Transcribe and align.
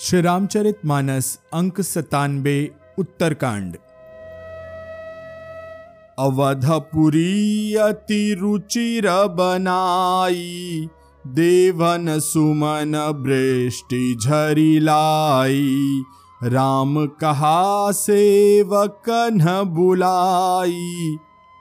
श्री 0.00 0.20
रामचरित 0.20 0.78
मानस 0.86 1.38
अंक 1.54 1.80
सतानबे, 1.80 2.70
उत्तरकांड। 2.98 3.76
अवधपुरी 6.18 7.74
अति 7.74 8.36
रुचिर 8.40 9.10
बनाई, 9.10 10.88
देवन 11.26 12.18
सुमन 12.18 12.96
वृष्टि 13.26 14.18
झरी 14.24 14.80
लाई। 14.80 16.02
राम 16.44 17.06
कहा, 17.06 17.90
सेवक 17.92 19.02
न 19.08 19.62
बुलाई, 19.66 21.16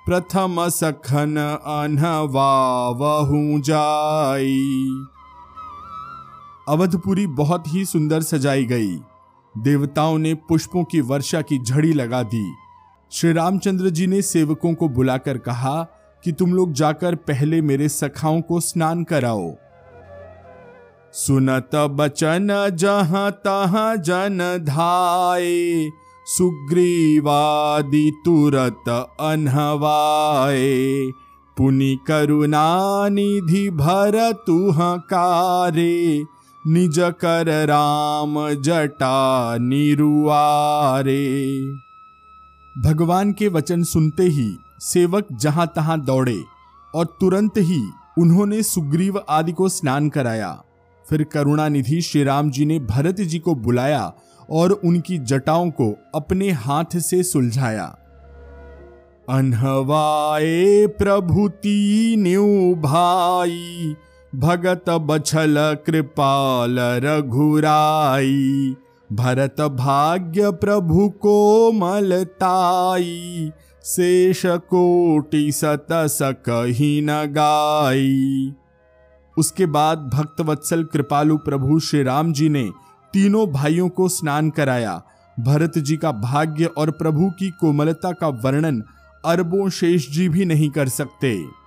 प्रथम 0.05 0.69
सखन 0.69 1.37
अनहवावहू 1.65 3.59
जाई। 3.59 4.87
अवधपुरी 6.69 7.27
बहुत 7.27 7.63
ही 7.67 7.85
सुंदर 7.85 8.21
सजाई 8.21 8.65
गई। 8.65 8.95
देवताओं 9.57 10.17
ने 10.17 10.33
पुष्पों 10.33 10.83
की 10.83 11.01
वर्षा 11.01 11.41
की 11.41 11.63
झड़ी 11.63 11.93
लगा 11.93 12.23
दी। 12.23 12.53
श्री 13.11 13.33
रामचंद्र 13.33 13.89
जी 13.89 14.07
ने 14.07 14.21
सेवकों 14.21 14.73
को 14.73 14.89
बुलाकर 14.89 15.37
कहा 15.37 15.83
कि 16.23 16.31
तुम 16.31 16.53
लोग 16.53 16.73
जाकर 16.73 17.15
पहले 17.15 17.61
मेरे 17.61 17.89
सखाओं 17.89 18.41
को 18.41 18.59
स्नान 18.59 19.03
कराओ। 19.03 19.55
सुनत 21.13 21.75
बचन 21.75 22.47
जहाँ 22.73 23.31
तहां 23.31 24.01
जन 24.01 24.57
धाये 24.61 25.89
सुग्रीवादि 26.25 28.11
तुरत 28.25 28.89
अनहवाए। 29.19 31.05
पुनि 31.57 31.99
करुणा 32.07 33.07
निधि 33.09 33.69
भर 33.69 34.31
तुह 34.47 34.95
कारे 34.97 36.23
निज 36.69 36.95
कर 36.99 37.65
राम 37.67 38.35
जटा 38.53 39.57
निरुआरे। 39.57 41.23
भगवान 42.75 43.31
के 43.33 43.47
वचन 43.47 43.83
सुनते 43.83 44.23
ही 44.23 44.57
सेवक 44.79 45.27
जहाँ 45.31 45.73
तहां 45.75 45.99
दौड़े 46.05 46.43
और 46.95 47.05
तुरंत 47.05 47.57
ही 47.57 47.89
उन्होंने 48.17 48.63
सुग्रीव 48.63 49.21
आदि 49.29 49.51
को 49.51 49.69
स्नान 49.69 50.09
कराया। 50.09 50.63
फिर 51.09 51.23
करुणा 51.23 51.67
निधि 51.67 52.01
श्री 52.01 52.23
राम 52.23 52.49
जी 52.51 52.65
ने 52.65 52.79
भरत 52.79 53.21
जी 53.21 53.39
को 53.39 53.55
बुलाया 53.55 54.13
और 54.49 54.71
उनकी 54.71 55.17
जटाओं 55.17 55.69
को 55.69 55.97
अपने 56.15 56.51
हाथ 56.51 56.97
से 56.97 57.23
सुलझाया। 57.23 57.85
अनहवाए 59.29 60.87
प्रभुति 60.87 62.15
न्यू 62.17 62.75
भाई 62.75 63.95
भगत 64.37 64.89
बछल 64.89 65.55
कृपाल 65.85 66.79
रघुराई। 66.79 68.75
भरत 69.13 69.61
भाग्य 69.61 70.51
प्रभु 70.51 71.09
को 71.09 71.71
मलताई 71.71 73.51
शेष 73.83 74.45
कोटि 74.45 75.51
सत 75.51 75.87
सकही 75.91 77.01
न 77.01 77.25
गाई। 77.25 78.53
उसके 79.37 79.65
बाद 79.65 80.09
भक्तवत्सल 80.13 80.83
कृपालु 80.83 81.37
प्रभु 81.37 81.79
श्री 81.79 82.03
राम 82.03 82.33
जी 82.33 82.49
ने 82.49 82.69
तीनों 83.13 83.47
भाइयों 83.47 83.89
को 83.89 84.07
स्नान 84.09 84.49
कराया। 84.49 85.01
भरत 85.39 85.77
जी 85.77 85.97
का 85.97 86.11
भाग्य 86.11 86.65
और 86.65 86.91
प्रभु 86.91 87.29
की 87.29 87.49
कोमलता 87.49 88.11
का 88.11 88.27
वर्णन 88.27 88.83
अरबों 89.25 89.69
शेष 89.69 90.09
जी 90.09 90.29
भी 90.29 90.45
नहीं 90.45 90.69
कर 90.69 90.87
सकते। 90.87 91.66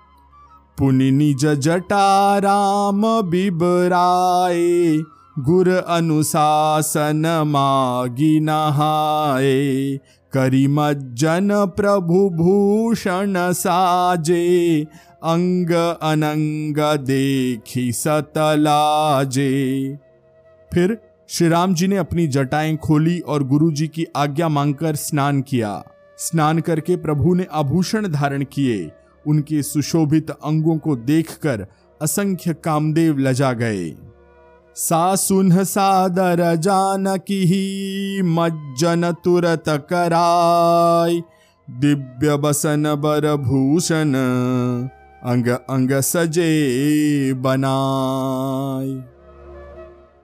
पुनि 0.79 1.11
निज 1.11 1.47
जटा 1.47 2.39
राम 2.39 3.03
बिबराए, 3.23 4.99
गुर 5.39 5.69
अनुशासन 5.69 7.43
मागी 7.47 8.41
नहाए। 8.41 9.99
करी 10.33 10.67
मज्जन 10.67 11.49
प्रभु 11.53 12.31
भूषण 12.31 13.53
साजे, 13.53 14.87
अंग 15.25 15.71
अनंग 16.03 16.77
देखी 16.79 17.93
सतलाजे। 17.93 19.51
फिर 20.73 20.99
श्री 21.29 21.49
राम 21.49 21.75
जी 21.75 21.87
ने 21.89 21.97
अपनी 21.97 22.27
जटाएँ 22.27 22.77
खोली 22.77 23.21
और 23.21 23.43
गुरु 23.43 23.71
जी 23.71 23.89
की 23.89 24.07
आज्ञा 24.17 24.49
मांगकर 24.49 24.95
स्नान 24.95 25.43
किया। 25.43 25.85
स्नान 26.19 26.59
करके 26.59 26.97
प्रभु 26.97 27.35
ने 27.35 27.47
आभूषण 27.53 28.09
धारण 28.09 28.45
किए। 28.45 28.91
उनके 29.27 29.63
सुशोभित 29.63 30.31
अंगों 30.31 30.77
को 30.79 30.97
देखकर 30.97 31.67
असंख्य 32.03 32.55
कामदेव 32.55 33.19
लजा 33.19 33.53
गए। 33.53 33.91
सा 34.77 35.15
सुन 35.17 35.65
सादर 35.65 36.55
जानकी 36.57 38.23
मज्जन 38.23 39.11
तुरत 39.25 39.65
कराय 39.91 41.21
दिव्य 41.69 42.37
बसन 42.37 42.95
बर 42.97 43.35
भूषण 43.37 44.15
अंग 44.15 45.49
अंग 45.49 45.91
सजे 46.01 47.33
बनाय 47.37 48.89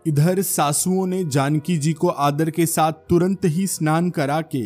इधर 0.06 0.40
सासुओं 0.42 1.06
ने 1.06 1.24
जानकी 1.24 1.76
जी 1.76 1.92
को 1.92 2.08
आदर 2.08 2.50
के 2.50 2.66
साथ 2.66 2.92
तुरंत 3.08 3.44
ही 3.44 3.66
स्नान 3.66 4.10
करा 4.10 4.40
के 4.54 4.64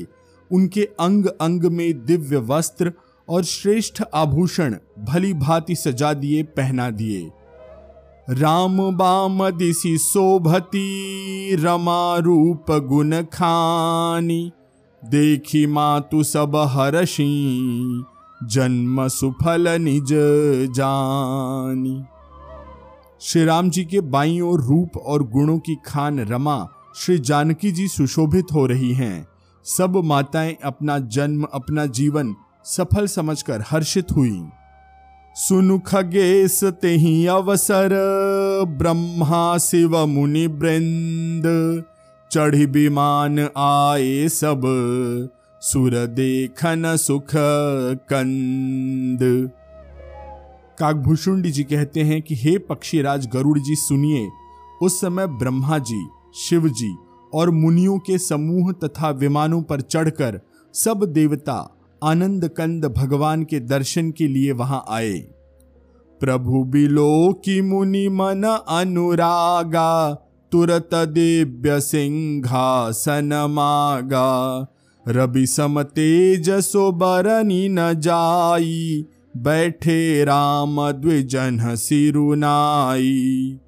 उनके 0.51 0.83
अंग 1.01 1.27
अंग 1.41 1.65
में 1.73 2.05
दिव्य 2.07 2.37
वस्त्र 2.47 2.93
और 3.31 3.45
श्रेष्ठ 3.45 4.03
आभूषण 4.15 4.77
भली 4.99 5.35
भांति 5.35 5.75
सजा 5.75 6.13
दिए, 6.13 6.43
पहना 6.43 6.91
दिए। 6.91 7.31
राम 8.31 8.97
बाम 8.97 9.51
दिशी 9.51 9.99
शोभती, 9.99 11.57
रमा 11.57 12.17
रूप 12.17 12.65
गुण 12.71 13.23
खानी। 13.23 14.53
देखी 15.05 15.67
मातु 15.67 16.23
सब 16.23 16.57
हरषी, 16.57 18.05
जन्म 18.45 19.09
सुफल 19.09 19.69
निज 19.69 20.09
जानी। 20.77 22.03
श्री 23.21 23.45
राम 23.45 23.71
जी 23.71 23.85
के 23.85 24.01
बाई 24.01 24.41
और 24.41 24.61
रूप 24.61 24.97
और 24.97 25.23
गुणों 25.23 25.59
की 25.59 25.77
खान 25.87 26.21
रमा 26.21 26.69
श्री 26.97 27.19
जानकी 27.19 27.73
जी 27.73 27.89
सुशोभित 27.89 28.47
हो 28.53 28.67
रही 28.67 28.93
हैं। 28.93 29.29
सब 29.65 29.97
माताएँ 29.97 30.57
अपना 30.65 30.99
जन्म, 30.99 31.47
अपना 31.55 31.87
जीवन 31.87 32.35
सफल 32.65 33.07
समझकर 33.07 33.65
हर्षित 33.67 34.13
हुई। 34.13 34.49
सुनु 35.35 35.79
खगेश 35.79 36.65
तेहि 36.65 37.27
अवसर, 37.27 37.91
ब्रह्मा 38.69 39.59
शिव 39.59 40.07
मुनि 40.07 40.47
वृंद, 40.47 41.43
चढ़ी 42.33 42.67
विमान 42.67 43.39
आए 43.41 44.29
सब, 44.29 44.61
सुर 45.63 46.07
देखन 46.07 46.97
सुख 46.97 47.31
कंद। 48.13 49.51
काकभूषुंडी 50.79 51.51
जी 51.51 51.65
कहते 51.65 52.03
हैं 52.03 52.23
कि 52.23 52.35
हे 52.35 52.59
पक्षीराज 52.59 53.27
गरुड़ 53.27 53.59
जी 53.59 53.75
सुनिए, 53.75 54.29
उस 54.83 55.01
समय 55.01 55.27
ब्रह्मा 55.27 55.79
जी, 55.79 56.09
शिव 56.35 56.69
जी 56.69 56.97
और 57.35 57.51
मुनियों 57.51 57.99
के 57.99 58.19
समूह 58.19 58.73
तथा 58.73 59.11
विमानों 59.11 59.63
पर 59.63 59.81
चढ़कर 59.81 60.41
सब 60.75 61.05
देवता 61.05 61.77
आनंद 62.03 62.49
कंद 62.49 62.85
भगवान 62.85 63.45
के 63.45 63.61
दर्शन 63.61 64.11
के 64.11 64.29
लिए 64.29 64.53
वहाँ 64.53 64.85
आए। 64.89 65.19
प्रभु 66.21 66.65
बिलो 66.65 67.33
की 67.33 67.61
मुनि 67.61 68.09
मन 68.09 68.65
अनुरागा, 68.69 70.15
तुरत 70.53 70.91
दिव्य 70.95 71.81
सिंहासन 71.81 73.47
मागा। 73.51 74.67
रवि 75.09 75.47
सम 75.47 75.83
तेजसो 75.83 76.93
बरनी 76.93 77.69
न 77.69 77.95
जाई, 77.95 79.07
बैठे 79.37 80.25
राम 80.25 80.93
द्विजन 80.93 81.59
सिरुनाई 81.63 83.59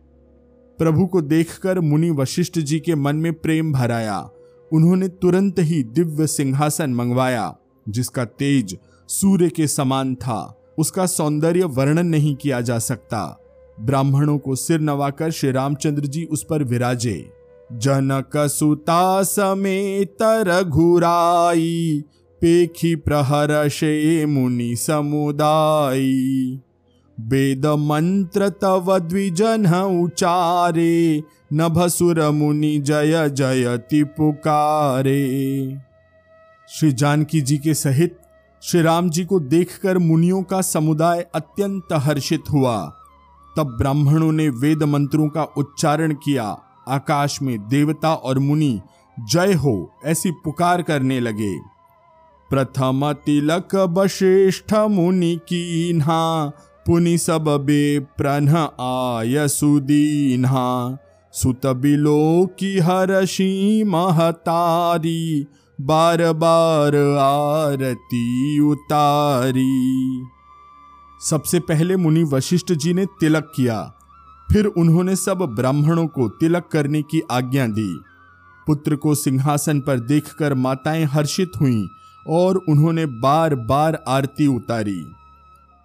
प्रभु 0.79 1.07
को 1.07 1.21
देखकर 1.21 1.81
मुनि 1.81 2.11
वशिष्ठ 2.11 2.59
जी 2.59 2.81
के 2.81 2.95
मन 2.95 3.17
में 3.17 3.33
प्रेम 3.33 3.73
भराया। 3.73 4.31
उन्होंने 4.73 5.09
तुरंत 5.09 5.55
ही 5.59 5.83
दिव्य 5.83 6.27
सिंहासन 6.27 6.91
मंगवाया। 6.95 7.57
जिसका 7.89 8.25
तेज 8.25 8.79
सूर्य 9.09 9.49
के 9.49 9.67
समान 9.67 10.15
था, 10.15 10.59
उसका 10.79 11.07
सौंदर्य 11.07 11.65
वर्णन 11.65 12.07
नहीं 12.07 12.35
किया 12.35 12.61
जा 12.61 12.79
सकता। 12.79 13.39
ब्राह्मणों 13.81 14.39
को 14.39 14.55
सिर 14.55 14.81
नवाकर 14.81 15.31
श्री 15.31 15.51
रामचंद्र 15.51 16.03
जी 16.03 16.25
उस 16.25 16.47
पर 16.51 16.65
विराजे। 16.65 17.31
जनक 17.73 18.37
सुता 18.37 19.23
समेत 19.23 20.17
रघुराई, 20.23 22.05
पेखी 22.41 22.95
प्रहर 22.97 23.69
शे 23.69 24.27
मुनि 24.27 24.77
समुदाई। 24.77 26.61
वेद 27.21 27.67
मंत्र 27.67 28.49
तव 28.49 28.99
द्विजन 28.99 29.67
उचारे, 30.05 31.23
नभसुर 31.53 32.31
मुनि 32.31 32.79
जय 32.79 33.29
जयति 33.29 34.05
पुकारे 34.05 35.23
श्री 36.75 36.93
जानकी 36.93 37.41
जी 37.41 37.59
के 37.59 37.75
सहित 37.75 38.19
श्री 38.63 38.83
राम 38.83 39.11
जी 39.11 39.25
को 39.25 39.41
देखकर 39.41 39.99
मुनियों 39.99 40.43
का 40.43 40.61
समुदाय 40.61 41.27
अत्यंत 41.35 41.89
हर्षित 41.93 42.43
हुआ। 42.53 42.93
तब 43.57 43.67
ब्राह्मणों 43.79 44.33
ने 44.33 44.49
वेद 44.49 44.83
मंत्रों 44.83 45.29
का 45.29 45.43
उच्चारण 45.43 46.13
किया। 46.13 46.59
आकाश 46.89 47.43
में 47.43 47.69
देवता 47.69 48.15
और 48.15 48.39
मुनि, 48.39 48.81
जय 49.31 49.53
हो! 49.53 49.91
ऐसी 50.05 50.31
पुकार 50.31 50.83
करने 50.83 51.21
लगे। 51.21 51.59
प्रथम 52.51 53.13
तिलक 53.13 53.75
वशिष्ठ 53.75 54.75
मुनि 54.75 55.37
कीन्हा 55.37 56.49
पुनि 56.87 57.19
सब 57.19 57.45
बेप्रन 57.45 58.49
आय 58.81 59.49
सुदीन्हा। 59.49 60.99
सुत 61.33 61.67
बिलो 61.67 62.49
की 62.59 62.79
हर्षी 62.79 63.85
महतारी 63.85 65.47
बार 65.87 66.33
बार 66.33 66.97
आरती 67.19 68.61
उतारी। 68.61 70.23
सबसे 71.21 71.61
पहले 71.61 71.97
मुनि 71.97 72.25
वशिष्ठ 72.25 72.73
जी 72.73 72.93
ने 72.95 73.07
तिलक 73.07 73.53
किया। 73.57 73.95
फिर 74.53 74.67
उन्होंने 74.67 75.17
सब 75.17 75.39
ब्राह्मणों 75.39 76.07
को 76.07 76.29
तिलक 76.29 76.69
करने 76.73 77.03
की 77.03 77.23
आज्ञा 77.31 77.67
दी। 77.67 78.01
पुत्र 78.67 78.97
को 78.97 79.15
सिंहासन 79.15 79.81
पर 79.81 79.99
देखकर 79.99 80.55
माताएँ 80.55 81.05
हर्षित 81.05 81.53
हुईं 81.61 81.87
और 82.27 82.57
उन्होंने 82.69 83.07
बार 83.07 83.55
बार 83.55 84.05
आरती 84.09 84.47
उतारी। 84.47 85.13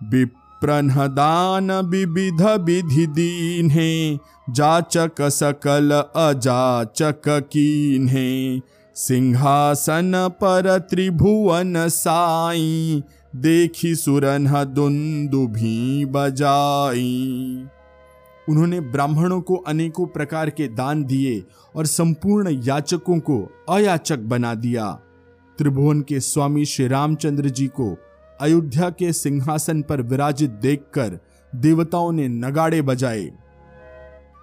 विप्रहदान 0.03 1.71
विविध 1.71 2.41
विधि 2.41 3.07
दीन 3.07 3.69
है 3.69 4.19
जाचक 4.50 5.21
सकल 5.21 6.03
अजाचक 6.15 7.21
कीन 7.27 8.07
है 8.07 8.61
सिंहासन 8.99 10.11
पर 10.29 10.79
त्रिभुवन 10.79 11.88
साई, 11.88 13.03
देखी 13.35 13.95
सुरन 13.95 14.47
दुंदुभी 14.65 16.05
बजाई। 16.05 17.67
उन्होंने 18.49 18.79
ब्राह्मणों 18.79 19.41
को 19.41 19.55
अनेकों 19.55 20.05
प्रकार 20.05 20.49
के 20.49 20.67
दान 20.67 21.03
दिए 21.03 21.44
और 21.75 21.85
संपूर्ण 21.85 22.61
याचकों 22.63 23.19
को 23.19 23.65
अयाचक 23.69 24.19
बना 24.19 24.55
दिया। 24.55 24.91
त्रिभुवन 25.57 26.01
के 26.01 26.19
स्वामी 26.19 26.65
श्री 26.65 26.88
रामचंद्र 26.88 27.50
जी 27.50 27.67
को 27.67 27.97
अयोध्या 28.41 28.89
के 28.89 29.13
सिंहासन 29.13 29.81
पर 29.81 30.01
विराजित 30.01 30.50
देखकर 30.50 31.19
देवताओं 31.55 32.11
ने 32.11 32.27
नगाड़े 32.27 32.81
बजाए। 32.81 33.31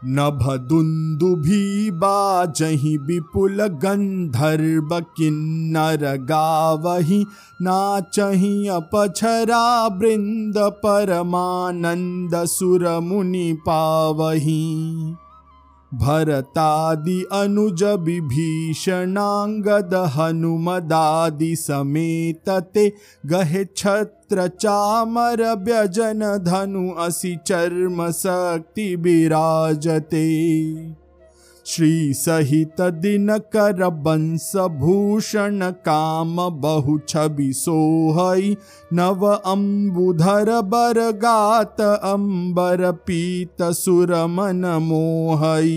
नभ 0.07 0.43
दुंदुभी 0.69 1.91
बाजहि 2.01 2.97
विपुल 3.07 3.67
गंधर्व 3.85 4.99
किन्नर 5.17 6.05
गावही 6.31 7.25
नाचहि 7.63 8.55
अपछरा 8.69 9.89
बृंद 9.99 10.59
परमानंद 10.85 12.35
सुर 12.47 12.89
मुनि 13.01 13.53
पावही 13.67 14.63
भरतादि 16.01 17.21
अनुज 17.33 17.83
विभीषणांगद 18.07 19.95
हनुमदादि 20.15 21.55
समेत 21.57 22.49
ते 22.75 22.89
गहे 23.27 23.65
छत्र 23.77 24.47
चामर 24.61 25.43
व्यजन 25.65 26.23
धनु 26.45 26.91
असि 27.07 27.35
चर्म 27.47 28.11
शक्ति 28.11 28.95
विराजते। 28.97 30.25
श्री 31.67 32.13
सहित 32.15 32.81
दिन 33.03 33.37
कर 33.53 33.89
बंस 34.05 34.53
भूषण 34.81 35.71
काम 35.87 36.37
बहु 36.61 36.99
छवि 37.09 37.53
सोहई 37.57 38.57
नव 38.95 39.27
अम्बुधर 39.27 40.51
बर 40.75 41.01
गात 41.23 41.81
अंबर 41.81 42.91
पीत 43.07 43.63
सुर 43.79 44.15
मन 44.31 44.65
मोहई 44.83 45.73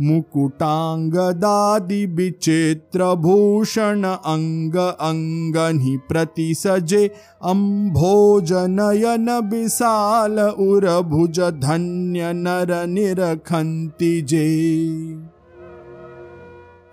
मुकुटांगदादि 0.00 2.06
विचित्र 2.06 3.14
भूषण 3.14 4.04
अंग 4.04 4.76
अंगनि 4.76 5.98
प्रति 6.08 6.54
सजे 6.54 7.10
अम्भोज 7.42 8.52
नयन 8.52 9.50
विशाल 9.50 10.40
उर 10.40 11.02
भुज 11.02 11.40
धन्य 11.40 12.32
नर 12.34 12.86
निरखंति 12.86 14.22
जे। 14.22 14.44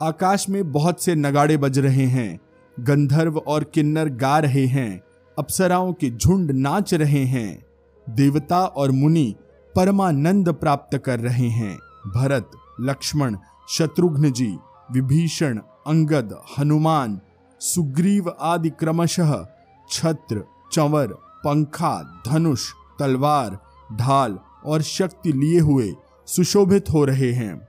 आकाश 0.02 0.50
में 0.50 0.72
बहुत 0.72 1.04
से 1.04 1.16
नगाड़े 1.16 1.58
बज 1.58 1.80
रहे 1.80 2.08
हैं, 2.08 2.40
गंधर्व 2.78 3.38
और 3.38 3.64
किन्नर 3.64 4.16
गा 4.16 4.40
रहे 4.40 4.66
हैं, 4.66 5.04
अप्सराओं 5.38 5.94
के 5.94 6.12
झुंड 6.12 6.52
नाच 6.52 6.94
रहे 6.94 7.26
हैं, 7.26 7.66
देवता 8.08 8.66
और 8.66 8.92
मुनि 8.92 9.36
परमानंद 9.76 10.54
प्राप्त 10.54 10.98
कर 10.98 11.20
रहे 11.20 11.50
हैं, 11.50 11.78
भरत 12.08 12.52
लक्ष्मण 12.80 13.38
शत्रुघ्न 13.70 14.32
जी 14.32 14.58
विभीषण, 14.92 15.58
अंगद, 15.88 16.42
हनुमान, 16.58 17.20
सुग्रीव 17.60 18.30
आदि 18.42 18.70
क्रमशः 18.70 19.46
छत्र, 19.92 20.44
चंवर, 20.72 21.08
पंखा, 21.14 22.24
धनुष, 22.28 22.72
तलवार, 23.00 23.60
ढाल 23.96 24.40
और 24.66 24.82
शक्ति 24.82 25.32
लिए 25.32 25.60
हुए 25.60 25.94
सुशोभित 26.28 26.86
हो 26.90 27.06
रहे 27.06 27.32
हैं। 27.32 27.68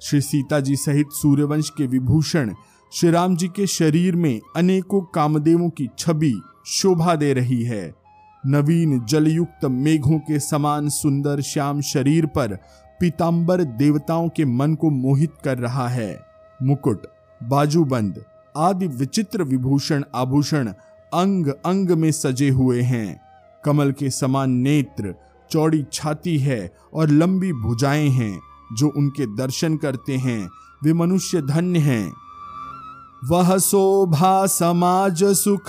श्री 0.00 0.20
सीता 0.20 0.60
जी 0.60 0.76
सहित 0.76 1.08
सूर्यवंश 1.12 1.70
के 1.70 1.86
विभूषण 1.86 2.54
श्री 2.92 3.10
राम 3.10 3.36
जी 3.36 3.48
के 3.48 3.66
शरीर 3.66 4.16
में 4.16 4.40
अनेकों 4.56 5.00
कामदेवों 5.00 5.70
की 5.70 5.88
छवि 5.98 6.42
शोभा 6.66 7.14
दे 7.14 7.32
रही 7.32 7.62
है। 7.62 7.94
नवीन 8.46 9.04
जलयुक्त 9.04 9.64
मेघों 9.64 10.18
के 10.18 10.38
समान 10.38 10.88
सुंदर 10.88 11.40
श्याम 11.40 11.80
शरीर 11.80 12.26
पर 12.26 12.58
पीताम्बर 13.00 13.64
देवताओं 13.64 14.28
के 14.28 14.44
मन 14.44 14.74
को 14.74 14.90
मोहित 14.90 15.32
कर 15.44 15.58
रहा 15.58 15.88
है। 15.88 16.26
मुकुट, 16.62 17.06
बाजूबंद, 17.42 18.24
आदि 18.56 18.86
विचित्र 18.86 19.42
विभूषण 19.42 20.04
आभूषण 20.14 20.68
अंग 21.14 21.46
अंग 21.46 21.90
में 21.90 22.12
सजे 22.12 22.48
हुए 22.48 22.80
हैं। 22.80 23.20
कमल 23.64 23.92
के 23.92 24.10
समान 24.10 24.50
नेत्र, 24.50 25.14
चौड़ी 25.50 25.86
छाती 25.92 26.38
है 26.38 26.74
और 26.94 27.08
लंबी 27.08 27.52
भुजाएँ 27.52 28.08
हैं, 28.08 28.40
जो 28.78 28.92
उनके 28.96 29.26
दर्शन 29.26 29.76
करते 29.76 30.16
हैं। 30.16 30.50
वे 30.84 30.92
मनुष्य 30.92 31.42
धन्य 31.42 31.78
हैं। 31.78 32.12
वह 33.24 33.58
शोभा 33.58 34.46
समाज 34.46 35.24
सुख 35.24 35.68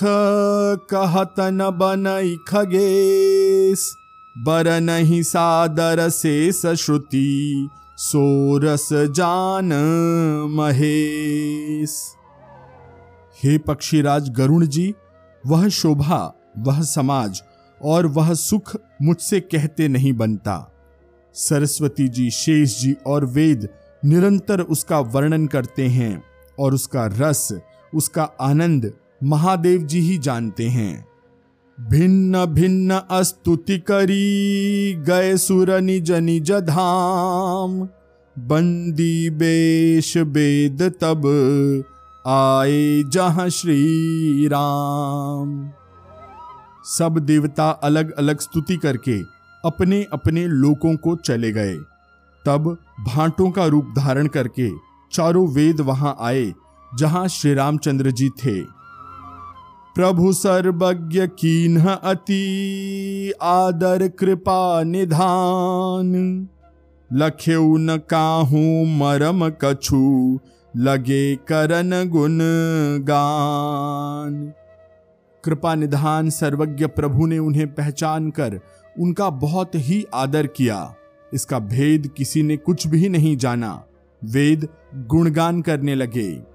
कहत 0.94 1.36
न 1.40 1.70
बनई 1.70 2.38
खगेश। 2.48 3.96
बर 4.38 4.80
नहीं 4.82 5.24
सादर 5.24 6.10
से 6.10 6.52
सश्रुति 6.52 7.70
सोरस 7.98 8.90
जान 8.94 9.74
महेश। 10.50 12.16
हे 13.44 13.58
पक्षीराज 13.58 14.30
गरुण 14.30 14.66
जी, 14.66 14.94
वह 15.46 15.68
शोभा, 15.68 16.34
वह 16.58 16.82
समाज 16.82 17.42
और 17.82 18.06
वह 18.06 18.34
सुख 18.34 18.76
मुझसे 19.02 19.40
कहते 19.40 19.88
नहीं 19.88 20.14
बनता। 20.14 20.72
सरस्वती 21.34 22.08
जी, 22.08 22.30
शेष 22.32 22.82
जी 22.82 22.96
और 23.08 23.26
वेद 23.26 23.70
निरंतर 24.06 24.62
उसका 24.62 25.00
वर्णन 25.00 25.48
करते 25.48 25.88
हैं 25.88 26.24
और 26.60 26.74
उसका 26.74 27.06
रस, 27.06 27.54
उसका 27.94 28.24
आनंद 28.24 28.94
महादेव 29.24 29.82
जी 29.82 30.00
ही 30.00 30.18
जानते 30.18 30.68
हैं। 30.68 31.11
भिन्न 31.90 32.46
भिन्न 32.46 33.00
अस्तुति 33.12 33.78
करी, 33.80 34.94
गए 35.08 35.36
सुर 35.38 35.70
निज 35.82 36.12
निज 36.12 36.52
धाम। 36.52 37.80
बंदी 38.36 39.30
बेश 39.30 40.16
वेद 40.18 40.82
तब 41.02 41.26
आए 42.26 43.04
जहाँ 43.04 43.48
श्री 43.50 44.48
राम 44.48 45.70
सब 46.88 47.18
देवता 47.20 47.70
अलग 47.84 48.12
अलग 48.12 48.40
स्तुति 48.40 48.78
करके 48.78 49.18
अपने 49.64 50.04
अपने 50.14 50.46
लोकों 50.48 50.96
को 50.96 51.16
चले 51.16 51.52
गए। 51.52 51.76
तब 52.46 52.78
भांटों 53.08 53.50
का 53.52 53.66
रूप 53.66 53.94
धारण 53.98 54.28
करके 54.28 54.70
चारों 55.12 55.48
वेद 55.48 55.82
वहाँ 55.82 56.16
आए, 56.22 56.54
जहाँ 56.92 57.28
श्री 57.28 57.54
रामचंद्र 57.54 58.12
जी 58.12 58.30
थे। 58.44 58.81
प्रभु 59.96 60.34
सर्वज्ञ 60.34 61.28
कीन्ह 61.28 61.90
अति, 61.90 63.34
आदर, 63.42 64.08
कृपा, 64.08 64.84
निधान। 64.84 66.48
लख्यऊ 67.14 67.78
न 67.78 67.98
काहू 67.98 68.86
मरम 68.86 69.50
कछु, 69.50 70.40
लगे 70.78 71.36
करन 71.36 72.10
गुण 72.10 72.40
गान। 73.04 74.54
कृपा, 75.44 75.76
निधान, 75.76 76.30
सर्वज्ञ 76.30 76.88
प्रभु 76.88 77.26
ने 77.26 77.40
उन्हें 77.40 77.74
पहचान 77.74 78.32
कर 78.32 78.60
उनका 79.00 79.30
बहुत 79.30 79.72
ही 79.76 80.06
आदर 80.14 80.48
किया। 80.48 80.96
इसका 81.34 81.60
भेद 81.60 82.12
किसी 82.18 82.44
ने 82.44 82.58
कुछ 82.58 82.88
भी 82.88 83.10
नहीं 83.10 83.38
जाना। 83.38 83.84
वेद 84.24 84.68
गुणगान 84.96 85.62
करने 85.62 85.96
लगे। 85.96 86.51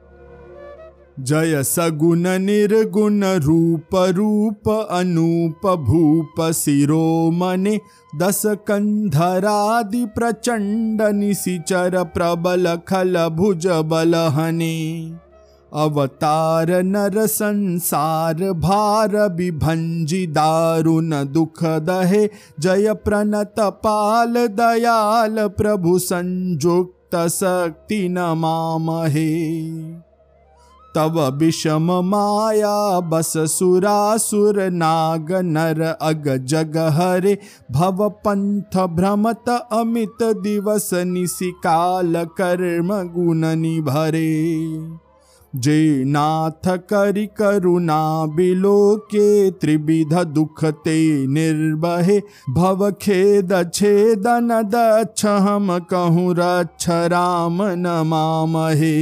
जय 1.18 1.62
सगुण 1.62 2.26
निर्गुण 2.38 3.24
रूप 3.42 3.94
रूप 3.94 4.68
अनूप 4.90 5.66
भूप 5.80 6.40
शिरोमणे 6.54 7.78
दस 8.16 8.42
कंधरादि 8.46 10.04
प्रचंड 10.06 11.02
निशिचर 11.14 12.02
प्रबल 12.04 12.76
खल 12.88 13.16
भुज 13.28 13.66
बलहने। 13.66 14.76
अवतार 15.72 16.70
नर 16.82 17.26
संसार 17.26 18.52
भार 18.52 19.16
विभंजि 19.36 20.26
दारुण 20.26 21.10
दुख 21.24 21.64
दहे 21.64 22.28
जय 22.60 22.92
प्रणत 23.04 23.60
पाल 23.60 24.34
दयाल 24.56 25.46
प्रभु 25.48 25.98
संयुक्त 25.98 27.16
शक्ति 27.28 28.08
नमामहे। 28.08 29.32
तव 30.96 31.36
विषम 31.36 31.92
माया, 32.04 33.00
बस 33.00 33.32
सुरासुर 33.36 34.62
नाग 34.70 35.32
नर 35.32 35.82
अग 36.02 36.36
जग 36.44 36.76
हरे। 36.76 37.38
भव 37.70 38.08
पंथ 38.08 38.86
भ्रमत 38.86 39.68
अमित 39.72 40.22
दिवस 40.22 40.90
निशिकाल 40.94 42.14
कर्म 42.16 42.88
गुण 42.88 43.44
निभरे। 43.44 44.36
जे 45.54 46.04
नाथ 46.04 46.68
करि 46.68 47.26
करुणा 47.26 48.26
बिलोके, 48.26 49.50
त्रिविध 49.50 50.14
दुख 50.14 50.64
ते 50.64 51.26
निर्भहे 51.26 52.20
भव 52.50 52.90
खेद 52.90 53.70
छेदन 53.74 54.48
दक्ष 54.62 55.24
हम 55.24 55.78
कहूँ 55.78 56.34
रक्ष 56.38 56.86
राम 56.88 57.58
नमामहे। 57.62 58.96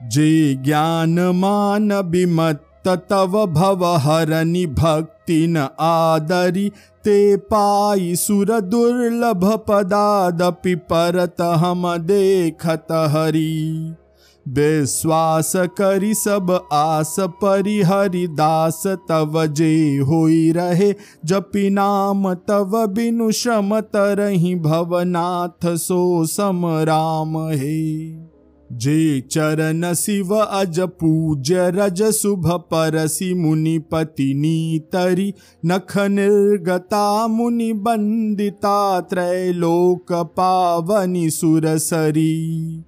जे 0.00 0.54
ज्ञान 0.64 1.18
मान 1.34 1.92
विमत्त 2.10 2.88
तव 3.10 3.44
भव 3.54 3.84
हरनि 4.02 4.66
भक्ति 4.78 5.46
न 5.48 5.68
आदरी 5.80 6.68
ते 7.04 7.36
पाई 7.52 8.14
सुर 8.16 8.58
दुर्लभ 8.60 9.44
पदादपि 9.68 10.74
परत 10.92 11.40
हम 11.62 11.86
देखत 12.06 12.92
हरी 13.12 13.94
विश्वास 14.46 15.52
करी 15.78 16.12
सब 16.14 16.50
आस 16.72 17.14
परिहरि 17.42 18.26
दास 18.36 18.82
तव 19.08 19.44
जे 19.46 19.74
होई 20.08 20.50
रहे 20.56 20.92
जपि 21.32 21.68
नाम 21.70 22.32
तव 22.48 22.86
बिनु 22.94 23.30
श्रम 23.40 23.78
तरही 23.94 24.54
भवनाथ 24.64 25.68
सो 25.76 26.24
सम 26.26 26.66
राम 26.88 27.36
हे 27.50 28.37
जे 28.72 29.20
चरण 29.20 29.92
शिव 29.94 30.34
अज 30.34 30.80
पूज्य 30.80 31.70
रज 31.70 32.02
शुभ 32.02 32.50
परसि 32.72 33.32
मुनिपति 33.34 34.32
नीतरी 34.34 35.32
नख 35.66 35.96
निर्गता 35.98 37.26
मुनि 37.26 37.72
बंदिता 37.72 39.00
त्रैलोक 39.00 40.12
पावनि 40.12 41.30
सुरसरी। 41.30 42.84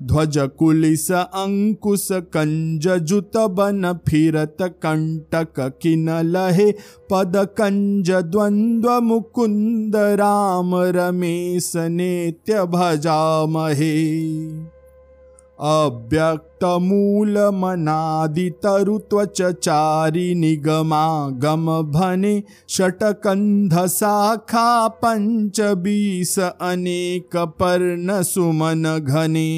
ध्वज 0.00 0.38
कुलिस 0.58 1.10
अंकुश 1.12 2.08
कंज 2.12 2.88
जुत 2.88 3.36
बन 3.36 3.92
फिरत 4.08 4.56
कंटक 4.60 5.60
किन 5.82 6.10
लहे, 6.22 6.70
पद 7.10 7.36
कंज 7.58 8.10
द्वंद्व 8.10 9.00
मुकुंद 9.00 9.96
राम 9.96 10.74
रमेश 10.74 11.72
नेत्य 11.76 12.64
भजामहे। 12.64 13.96
अव्यक्त 15.60 16.64
मूल 16.82 17.36
मनादि 17.54 18.48
तरु 18.62 18.96
त्वच 19.10 19.42
चारि 19.64 20.34
निगमा 20.34 21.06
भने 21.96 22.32
षटकंध 22.76 23.74
शाखा 23.96 24.70
बीस 25.82 26.38
अनेक 26.38 27.36
पर्ण 27.60 28.22
सुमन 28.22 28.96
घने 28.98 29.50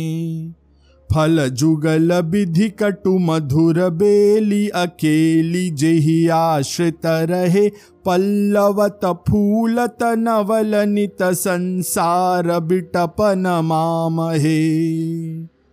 फल 1.10 1.48
जुगल 1.60 2.12
विधि 2.30 2.68
कटु 2.78 3.16
मधुर 3.18 3.78
बेली 3.98 4.68
अकेली 4.82 5.68
जेहि 5.80 6.26
आश्रित 6.34 7.06
रहे 7.30 7.68
पल्लवत 8.06 9.04
फूलत 9.28 10.02
नवल 10.18 10.74
नित 10.88 11.22
संसार 11.44 12.58
बिटप 12.68 13.22
नमामहे 13.36 14.60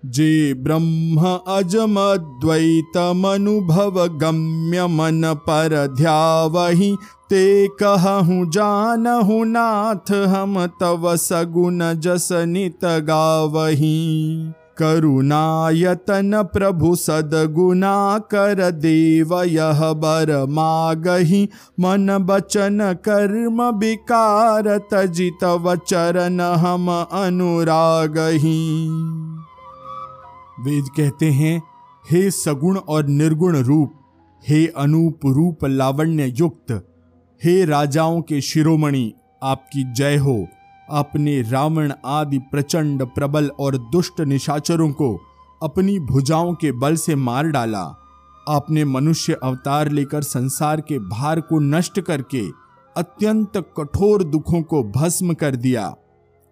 जे 0.05 0.53
ब्रह्म 0.53 1.27
अजमद्वैत 1.47 2.97
मनुभव 3.15 4.07
गम्य 4.17 4.85
मन 4.87 5.33
पर 5.37 5.87
ध्यावही 5.97 6.95
ते 7.29 7.67
कहूँ 7.67 8.45
जानहु 8.49 9.43
नाथ 9.43 10.11
हम 10.11 10.65
तव 10.79 11.15
सगुन 11.15 11.79
जस 11.93 12.29
नित 12.31 12.85
गावही 12.85 14.51
करुणायतन 14.77 16.31
प्रभु 16.43 16.95
सदगुना 16.95 18.17
कर 18.31 18.69
देव 18.71 19.41
यह 19.43 19.81
बर 19.93 20.45
मागही। 20.49 21.49
मन 21.79 22.17
बचन 22.21 22.79
कर्म 23.05 23.61
विकार 23.79 24.77
तजित 24.93 25.43
वचरण 25.43 26.39
हम 26.41 26.89
अनुरागही। 27.11 28.59
वेद 30.59 30.85
कहते 30.97 31.31
हैं, 31.31 31.61
हे 32.11 32.31
सगुण 32.31 32.77
और 32.77 33.05
निर्गुण 33.05 33.57
रूप, 33.57 33.93
हे 34.47 34.65
अनूप 34.67 35.19
रूप 35.25 35.65
लावण्य 35.65 36.33
युक्त 36.35 36.71
हे 37.43 37.65
राजाओं 37.65 38.21
के 38.21 38.41
शिरोमणि, 38.41 39.13
आपकी 39.43 39.93
जय 39.93 40.15
हो। 40.17 40.47
आपने 40.91 41.41
रावण 41.41 41.93
आदि 42.05 42.37
प्रचंड, 42.39 43.03
प्रबल 43.03 43.47
और 43.59 43.77
दुष्ट 43.77 44.21
निशाचरों 44.21 44.91
को 44.91 45.19
अपनी 45.63 45.99
भुजाओं 45.99 46.53
के 46.53 46.71
बल 46.71 46.95
से 46.95 47.15
मार 47.15 47.47
डाला। 47.47 47.83
आपने 48.47 48.85
मनुष्य 48.85 49.37
अवतार 49.43 49.89
लेकर 49.89 50.21
संसार 50.21 50.81
के 50.81 50.99
भार 50.99 51.41
को 51.41 51.59
नष्ट 51.59 51.99
करके 51.99 52.47
अत्यंत 52.97 53.57
कठोर 53.77 54.23
दुखों 54.23 54.61
को 54.61 54.83
भस्म 54.83 55.33
कर 55.33 55.55
दिया। 55.55 55.95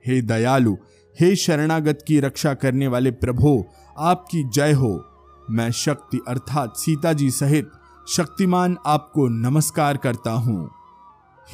हे 0.07 0.21
दयालु, 0.21 0.75
हे 1.19 1.35
शरणागत 1.35 1.99
की 2.07 2.19
रक्षा 2.19 2.53
करने 2.53 2.87
वाले 2.87 3.11
प्रभु 3.11 3.63
आपकी 3.99 4.43
जय 4.43 4.71
हो। 4.71 5.05
मैं 5.49 5.71
शक्ति 5.71 6.19
अर्थात 6.27 6.77
सीता 6.77 7.13
जी 7.13 7.31
सहित 7.31 7.71
शक्तिमान 8.09 8.77
आपको 8.85 9.27
नमस्कार 9.27 9.97
करता 9.97 10.31
हूँ। 10.31 10.69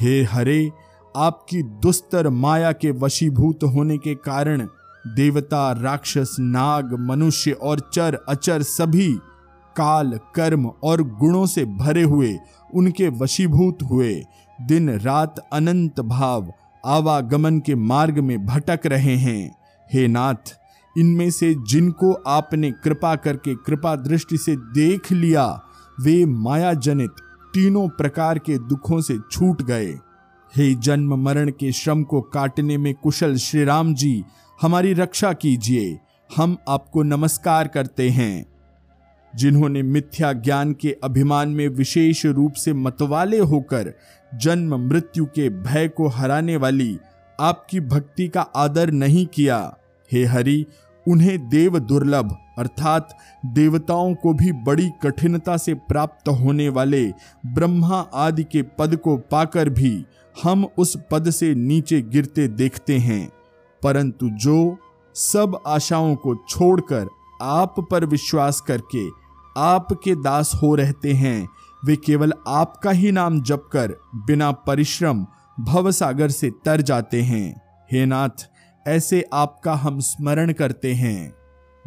हे 0.00 0.22
हरे, 0.22 0.72
आपकी 1.16 1.62
दुस्तर 1.62 2.28
माया 2.28 2.72
के 2.72 2.90
वशीभूत 2.90 3.64
होने 3.64 3.98
के 3.98 4.14
कारण 4.14 4.68
देवता, 5.06 5.72
राक्षस, 5.72 6.36
नाग, 6.40 6.96
मनुष्य 7.00 7.52
और 7.52 7.90
चर, 7.92 8.18
अचर 8.28 8.62
सभी 8.62 9.12
काल, 9.76 10.20
कर्म 10.34 10.72
और 10.84 11.02
गुणों 11.02 11.46
से 11.46 11.64
भरे 11.64 12.02
हुए, 12.02 12.38
उनके 12.74 13.08
वशीभूत 13.08 13.78
हुए। 13.90 14.24
दिन, 14.60 14.90
रात, 14.90 15.48
अनंत 15.52 16.00
भाव, 16.00 16.52
आवागमन 16.86 17.60
के 17.60 17.74
मार्ग 17.74 18.18
में 18.18 18.46
भटक 18.46 18.80
रहे 18.86 19.16
हैं। 19.16 19.56
हे 19.92 20.08
नाथ 20.08 20.63
इनमें 20.96 21.30
से 21.30 21.54
जिनको 21.68 22.12
आपने 22.12 22.70
कृपा 22.84 23.14
करके 23.16 23.54
कृपा 23.56 23.94
दृष्टि 23.96 24.38
से 24.38 24.56
देख 24.56 25.12
लिया, 25.12 25.46
वे 25.98 26.24
माया 26.26 26.72
जनित 26.74 27.10
तीनों 27.54 27.88
प्रकार 27.88 28.38
के 28.38 28.58
दुखों 28.58 29.00
से 29.00 29.18
छूट 29.32 29.62
गए। 29.62 29.92
हे 30.54 30.74
जन्म 30.74 31.14
मरण 31.16 31.50
के 31.50 31.72
श्रम 31.72 32.02
को 32.02 32.20
काटने 32.20 32.78
में 32.78 32.94
कुशल 32.94 33.36
श्री 33.36 33.64
राम 33.64 33.94
जी, 33.94 34.24
हमारी 34.62 34.92
रक्षा 34.92 35.32
कीजिए, 35.32 35.98
हम 36.36 36.56
आपको 36.68 37.02
नमस्कार 37.02 37.68
करते 37.68 38.08
हैं। 38.10 38.46
जिन्होंने 39.34 39.82
मिथ्या 39.82 40.32
ज्ञान 40.32 40.72
के 40.72 40.96
अभिमान 41.04 41.48
में 41.48 41.68
विशेष 41.68 42.24
रूप 42.26 42.52
से 42.52 42.72
मतवाले 42.72 43.38
होकर 43.38 43.92
जन्म 44.34 44.76
मृत्यु 44.88 45.24
के 45.26 45.48
भय 45.62 45.88
को 45.88 46.08
हराने 46.08 46.56
वाली 46.56 46.96
आपकी 47.38 47.80
भक्ति 47.80 48.28
का 48.28 48.40
आदर 48.40 48.90
नहीं 48.90 49.26
किया, 49.26 49.76
हे 50.10 50.24
हरि 50.24 50.64
उन्हें 51.08 51.48
देव 51.48 51.78
दुर्लभ, 51.78 52.36
अर्थात 52.58 53.18
देवताओं 53.46 54.14
को 54.14 54.34
भी 54.34 54.52
बड़ी 54.52 54.90
कठिनता 55.02 55.56
से 55.56 55.74
प्राप्त 55.74 56.28
होने 56.28 56.68
वाले 56.68 57.12
ब्रह्मा 57.46 58.00
आदि 58.14 58.44
के 58.44 58.62
पद 58.62 58.96
को 58.96 59.16
पाकर 59.16 59.68
भी 59.68 60.04
हम 60.42 60.66
उस 60.78 60.96
पद 61.10 61.30
से 61.30 61.54
नीचे 61.54 62.02
गिरते 62.02 62.48
देखते 62.48 62.98
हैं। 62.98 63.32
परंतु 63.82 64.28
जो 64.28 64.76
सब 65.14 65.62
आशाओं 65.66 66.14
को 66.14 66.34
छोड़कर 66.48 67.08
आप 67.42 67.74
पर 67.90 68.04
विश्वास 68.04 68.60
करके 68.60 69.08
आपके 69.56 70.14
दास 70.14 70.50
हो 70.54 70.74
रहते 70.74 71.12
हैं, 71.12 71.48
वे 71.84 71.96
केवल 71.96 72.32
आपका 72.48 72.90
ही 72.90 73.12
नाम 73.12 73.42
जप 73.42 73.68
कर 73.72 73.94
बिना 74.14 74.52
परिश्रम 74.52 75.26
भवसागर 75.60 76.28
से 76.28 76.50
तर 76.64 76.80
जाते 76.80 77.22
हैं। 77.22 77.60
हे 77.92 78.06
नाथ 78.06 78.50
ऐसे 78.86 79.24
आपका 79.32 79.74
हम 79.74 80.00
स्मरण 80.00 80.52
करते 80.52 80.94
हैं। 80.94 81.34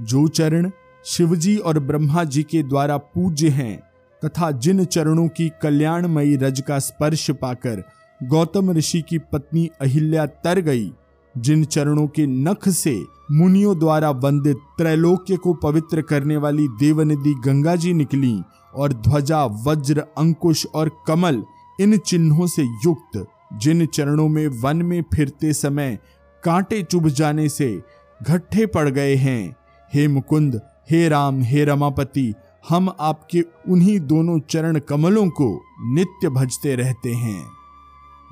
जो 0.02 0.28
चरण 0.28 0.72
शिवजी 1.06 1.58
और 1.58 1.80
ब्रह्मा 1.80 2.24
जी 2.24 2.44
के 2.44 2.64
द्वारा 2.64 2.98
पूज्य 2.98 3.50
हैं, 3.50 3.80
तथा 4.26 4.52
जिन 4.52 4.86
चरणों 4.86 5.28
की 5.28 5.52
कल्याणमयी 5.62 6.36
रज 6.36 6.62
का 6.62 6.80
स्पर्श 6.80 7.32
पाकर 7.32 7.84
गौतम 8.24 8.72
ऋषि 8.72 9.02
की 9.02 9.18
पत्नी 9.18 9.70
अहिल्या 9.82 10.26
तर 10.26 10.60
गई, 10.60 10.92
जिन 11.38 11.64
चरणों 11.66 12.08
के 12.08 12.26
नख 12.28 12.70
से 12.70 13.04
मुनियों 13.32 13.80
द्वारा 13.80 14.10
वंदित 14.10 14.58
त्रैलोक्य 14.78 15.38
को 15.38 15.54
पवित्र 15.54 16.02
करने 16.02 16.38
वाली 16.38 16.68
देवनिधि 16.68 17.34
गंगा 17.46 17.76
जी 17.76 17.94
निकली 17.94 18.42
और 18.76 18.94
ध्वजा, 18.94 19.46
वज्र, 19.46 20.04
अंकुश 20.18 20.66
और 20.66 20.92
कमल 21.08 21.44
इन 21.80 21.98
चिन्हों 21.98 22.48
से 22.48 22.64
युक्त, 22.64 23.26
जिन 23.54 23.86
चरणों 23.86 24.28
में 24.28 24.48
वन 24.48 24.78
में 24.78 25.04
फिरते 25.14 25.54
समय 25.54 26.00
कांटे 26.48 26.84
चुभ 26.84 27.08
जाने 27.08 27.50
से 27.50 27.84
घट्ठे 28.24 28.66
पड़ 28.66 28.90
गए 28.90 29.16
हैं। 29.16 29.56
हे 29.94 30.08
मुकुंद, 30.08 30.62
हे 30.92 31.10
राम, 31.10 31.42
हे 31.42 31.66
रमापति, 31.66 32.34
हम 32.70 32.94
आपके 33.00 33.46
उन्हीं 33.70 34.00
दोनों 34.00 34.40
चरण 34.40 34.80
कमलों 34.80 35.30
को 35.30 35.62
नित्य 35.82 36.30
भजते 36.30 36.76
रहते 36.76 37.14
हैं। 37.14 37.48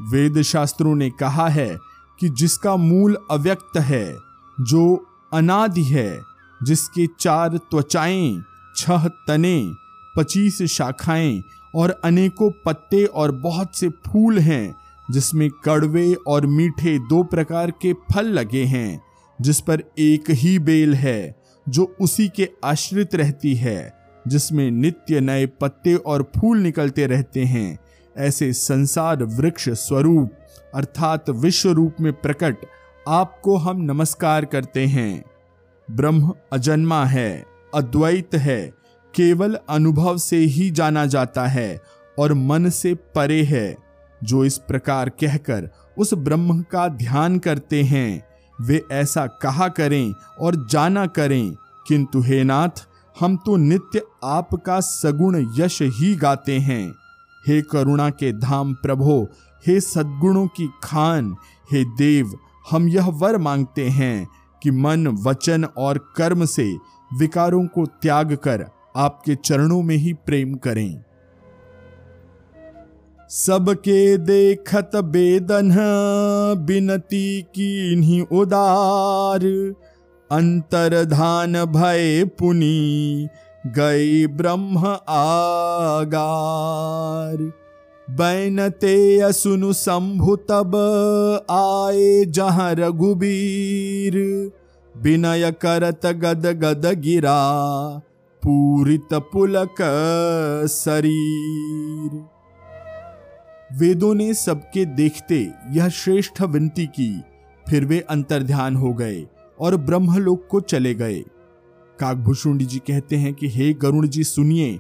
वेद 0.01 0.41
शास्त्रों 0.41 0.95
ने 0.95 1.10
कहा 1.10 1.48
है 1.48 1.77
कि 2.19 2.29
जिसका 2.29 2.75
मूल 2.75 3.17
अव्यक्त 3.31 3.77
है, 3.77 4.15
जो 4.60 5.07
अनादि 5.34 5.84
है, 5.84 6.22
जिसके 6.63 7.07
चार 7.19 7.57
त्वचाएँ, 7.57 8.43
छह 8.77 9.07
तने, 9.07 9.72
पच्चीस 10.17 10.63
शाखाएँ 10.63 11.43
और 11.75 11.89
अनेकों 11.89 12.51
पत्ते 12.65 13.05
और 13.05 13.31
बहुत 13.31 13.75
से 13.75 13.89
फूल 13.89 14.39
हैं 14.39 14.84
जिसमें 15.12 15.50
कड़वे 15.50 16.13
और 16.27 16.45
मीठे 16.45 17.00
दो 17.00 17.24
प्रकार 17.24 17.71
के 17.71 17.93
फल 17.93 18.25
लगे 18.25 18.63
हैं, 18.63 19.01
जिस 19.41 19.62
पर 19.62 19.83
एक 20.00 20.24
ही 20.29 20.59
बेल 20.59 20.95
है, 20.95 21.35
जो 21.69 21.95
उसी 22.01 22.27
के 22.27 22.50
आश्रित 22.63 23.15
रहती 23.15 23.55
है, 23.55 23.93
जिसमें 24.27 24.71
नित्य 24.71 25.19
नए 25.19 25.45
पत्ते 25.45 25.95
और 25.95 26.31
फूल 26.38 26.57
निकलते 26.57 27.07
रहते 27.07 27.43
हैं। 27.43 27.79
ऐसे 28.17 28.53
संसार 28.53 29.24
वृक्ष 29.24 29.69
स्वरूप, 29.69 30.31
अर्थात 30.75 31.29
विश्व 31.29 31.69
रूप 31.69 31.95
में 32.01 32.13
प्रकट, 32.13 32.55
आपको 33.07 33.57
हम 33.57 33.81
नमस्कार 33.81 34.45
करते 34.45 34.85
हैं। 34.85 35.24
ब्रह्म 35.91 36.33
अजन्मा 36.53 37.05
है, 37.05 37.45
अद्वैत 37.75 38.35
है, 38.35 38.74
केवल 39.15 39.59
अनुभव 39.69 40.17
से 40.17 40.38
ही 40.38 40.71
जाना 40.71 41.05
जाता 41.05 41.47
है, 41.47 41.81
और 42.19 42.33
मन 42.33 42.69
से 42.69 42.93
परे 42.93 43.43
है। 43.43 43.84
जो 44.25 44.44
इस 44.46 44.58
प्रकार 44.58 45.10
कहकर 45.10 45.70
उस 45.98 46.13
ब्रह्म 46.13 46.62
का 46.62 46.88
ध्यान 46.88 47.38
करते 47.39 47.84
हैं, 47.84 48.24
वे 48.62 48.82
ऐसा 48.91 49.25
कहा 49.27 49.67
करें 49.67 50.13
और 50.39 50.55
जाना 50.70 51.05
करें, 51.08 51.55
किंतु 51.88 52.22
हे 52.22 52.44
नाथ, 52.44 52.86
हम 53.20 53.38
तो 53.38 53.55
नित्य 53.55 54.01
आपका 54.24 54.79
सगुण 54.79 55.46
यश 55.58 55.82
ही 55.82 56.15
गाते 56.15 56.58
हैं। 56.60 56.96
हे 57.48 57.62
करुणा 57.62 58.10
के 58.10 58.32
धाम 58.32 58.74
प्रभो, 58.74 59.22
हे 59.67 59.79
सद्गुणों 59.79 60.48
की 60.48 60.70
खान, 60.84 61.36
हे 61.72 61.84
देव, 61.84 62.38
हम 62.72 62.88
यह 62.88 63.10
वर 63.10 63.38
मांगते 63.38 63.89
हैं 63.89 64.27
कि 64.62 64.72
मन, 64.72 65.08
वचन 65.08 65.63
और 65.77 65.98
कर्म 66.17 66.46
से 66.46 66.74
विकारों 67.20 67.65
को 67.65 67.86
त्याग 67.86 68.34
कर 68.36 68.65
आपके 68.98 69.36
चरणों 69.36 69.82
में 69.82 69.96
ही 69.96 70.13
प्रेम 70.13 70.55
करें। 70.55 71.03
सबके 73.29 74.17
देखत 74.17 74.91
बेदन, 74.96 75.75
बिनती 76.65 77.41
की 77.41 77.96
नहीं 77.96 78.25
उदार। 78.32 79.74
अंतरधान 80.32 81.65
भय 81.65 82.29
पुनी, 82.39 83.27
गई 83.67 84.27
ब्रह्म 84.27 84.98
आगार। 85.10 87.51
बैनते 88.08 89.20
असुनु 89.20 89.74
शंभु 89.74 90.36
तब 90.36 90.75
आए 91.51 92.25
जहाँ 92.25 92.75
रघुबीर। 92.75 94.51
विनय 94.96 95.51
करत 95.51 96.05
गद 96.05 96.46
गद 96.46 97.01
गिरा, 97.01 98.01
पूरित 98.44 99.14
पुलक 99.14 99.75
शरीर। 100.70 102.34
वेदों 103.73 104.15
ने 104.15 104.33
सबके 104.33 104.85
देखते 104.85 105.51
यह 105.71 105.89
श्रेष्ठ 105.89 106.41
विनती 106.41 106.85
की। 106.85 107.21
फिर 107.69 107.85
वे 107.85 107.99
अंतर्ध्यान 107.99 108.75
हो 108.75 108.93
गए 108.93 109.27
और 109.59 109.77
ब्रह्मलोक 109.77 110.47
को 110.51 110.59
चले 110.59 110.93
गए। 110.93 111.19
काकभूषुंडी 111.99 112.65
जी 112.65 112.79
कहते 112.79 113.15
हैं 113.15 113.33
कि, 113.33 113.49
हे 113.49 113.73
गरुण 113.73 114.07
जी, 114.07 114.23
सुनिए। 114.23 114.79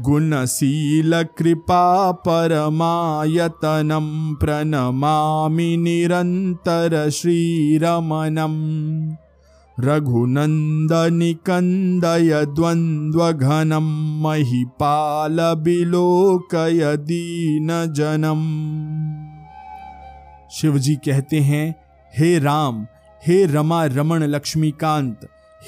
गुणशील 0.00 1.22
कृपा 1.22 2.10
परमायतनं 2.10 4.34
प्रणमामि 4.34 5.76
निरन्तर 5.76 7.08
श्रीरमणम्। 7.12 9.16
रघुनन्दनिकन्दय 9.80 12.46
द्वन्द्वघनं 12.46 14.22
महिपालविलोकय 14.22 16.96
दीनजनम् 16.96 18.66
शिवजी 20.50 20.94
कहते 20.94 21.40
हैं, 21.40 21.74
हे 22.18 22.38
राम, 22.38 22.86
हे 23.26 23.46
रमा 23.46 23.84
रमण 23.84 24.22
लक्ष्मीकांत, 24.22 25.16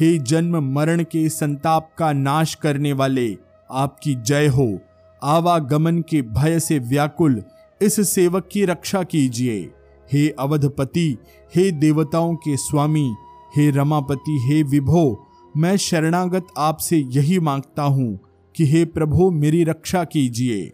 हे 0.00 0.18
जन्म 0.18 0.74
मरण 0.74 1.02
के 1.02 1.28
संताप 1.28 1.90
का 1.98 2.12
नाश 2.12 2.54
करने 2.54 2.92
वाले 2.92 3.47
आपकी 3.70 4.14
जय 4.14 4.46
हो। 4.46 4.78
आवागमन 5.22 6.00
के 6.00 6.22
भय 6.22 6.60
से 6.60 6.78
व्याकुल 6.78 7.42
इस 7.82 8.14
सेवक 8.14 8.48
की 8.52 8.64
रक्षा 8.64 9.02
कीजिए। 9.02 9.70
हे 10.12 10.28
अवधपति, 10.30 11.18
हे 11.54 11.70
देवताओं 11.70 12.34
के 12.34 12.56
स्वामी, 12.56 13.14
हे 13.56 13.70
रमापति, 13.70 14.38
हे 14.42 14.62
विभो, 14.62 15.26
मैं 15.56 15.76
शरणागत 15.76 16.46
आपसे 16.58 16.98
यही 16.98 17.38
माँगता 17.38 17.82
हूँ 17.82 18.18
कि 18.56 18.66
हे 18.66 18.84
प्रभु, 18.84 19.30
मेरी 19.30 19.64
रक्षा 19.64 20.04
कीजिए। 20.04 20.72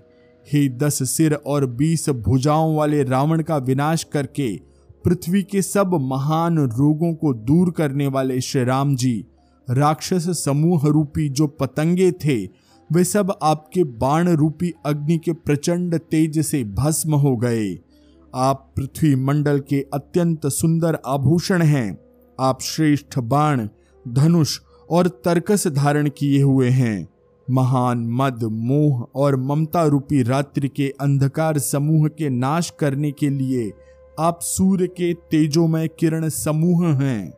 हे 0.53 0.69
दस 0.69 1.17
सिर 1.17 1.35
और 1.35 1.67
बीस 1.67 2.09
भुजाओं 2.09 2.77
वाले 2.77 3.03
रावण 3.03 3.43
का 3.43 3.57
विनाश 3.57 4.05
करके 4.05 4.57
पृथ्वी 5.05 5.43
के 5.43 5.63
सब 5.63 5.95
महान 5.95 6.59
रोगों 6.59 7.15
को 7.15 7.35
दूर 7.35 7.71
करने 7.71 8.07
वाले 8.07 8.41
श्री 8.41 8.65
राम 8.65 8.97
जी, 8.97 9.25
राक्षस 9.71 10.45
समूह 10.45 10.87
रूपी 10.87 11.29
जो 11.29 11.47
पतंगे 11.47 12.13
थे 12.13 12.64
वे 12.93 13.05
सब 13.05 13.39
आपके 13.43 13.85
बाण 13.85 14.29
रूपी 14.29 14.73
अग्नि 14.87 15.19
के 15.19 15.33
प्रचंड 15.33 15.99
तेज 15.99 16.39
से 16.47 16.65
भस्म 16.65 17.15
हो 17.15 17.37
गए। 17.37 17.79
आप 18.35 18.73
पृथ्वी 18.77 19.15
मंडल 19.17 19.61
के 19.61 19.87
अत्यंत 19.95 20.47
सुंदर 20.47 20.99
आभूषण 21.07 21.63
हैं। 21.63 21.99
आप 22.41 22.61
श्रेष्ठ 22.63 23.19
बाण, 23.19 23.69
धनुष 24.09 24.59
और 24.91 25.09
तर्कस 25.09 25.67
धारण 25.67 26.09
किए 26.19 26.43
हुए 26.43 26.69
हैं। 26.69 27.09
महान 27.51 28.07
मद, 28.11 28.45
मोह 28.45 29.09
और 29.15 29.37
ममता 29.37 29.85
रूपी 29.85 30.23
रात्रि 30.23 30.69
के 30.69 30.93
अंधकार 31.01 31.59
समूह 31.59 32.09
के 32.09 32.29
नाश 32.29 32.73
करने 32.79 33.11
के 33.13 33.29
लिए 33.29 33.73
आप 34.21 34.39
सूर्य 34.43 34.87
के 34.87 35.15
तेजोमय 35.15 35.89
किरण 35.89 36.29
समूह 36.29 36.87
हैं। 36.87 37.33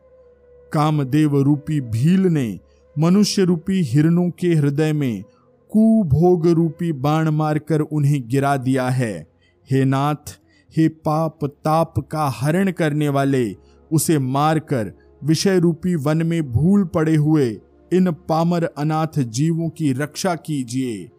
कामदेव 0.73 1.41
रूपी 1.41 1.81
भील 1.81 2.19
ने 2.19 2.59
मनुष्य 2.99 3.43
रूपी 3.43 3.81
हिरणों 3.81 4.29
के 4.29 4.53
हृदय 4.53 4.93
में 4.93 5.23
कुभोग 5.69 6.47
रूपी 6.47 6.91
बाण 6.91 7.29
मारकर 7.29 7.79
उन्हें 7.79 8.29
गिरा 8.29 8.57
दिया 8.57 8.89
है। 8.89 9.27
हे 9.71 9.85
नाथ, 9.85 10.39
हे 10.77 10.87
पाप, 10.87 11.39
ताप 11.45 11.99
का 11.99 12.27
हरण 12.27 12.71
करने 12.71 13.09
वाले, 13.09 13.55
उसे 13.91 14.19
मारकर 14.19 14.93
विषय 15.23 15.59
रूपी 15.59 15.95
वन 15.95 16.25
में 16.27 16.51
भूल 16.51 16.83
पड़े 16.83 17.15
हुए, 17.15 17.49
इन 17.93 18.11
पामर 18.11 18.63
अनाथ 18.63 19.19
जीवों 19.19 19.69
की 19.69 19.93
रक्षा 19.93 20.35
कीजिए। 20.35 21.09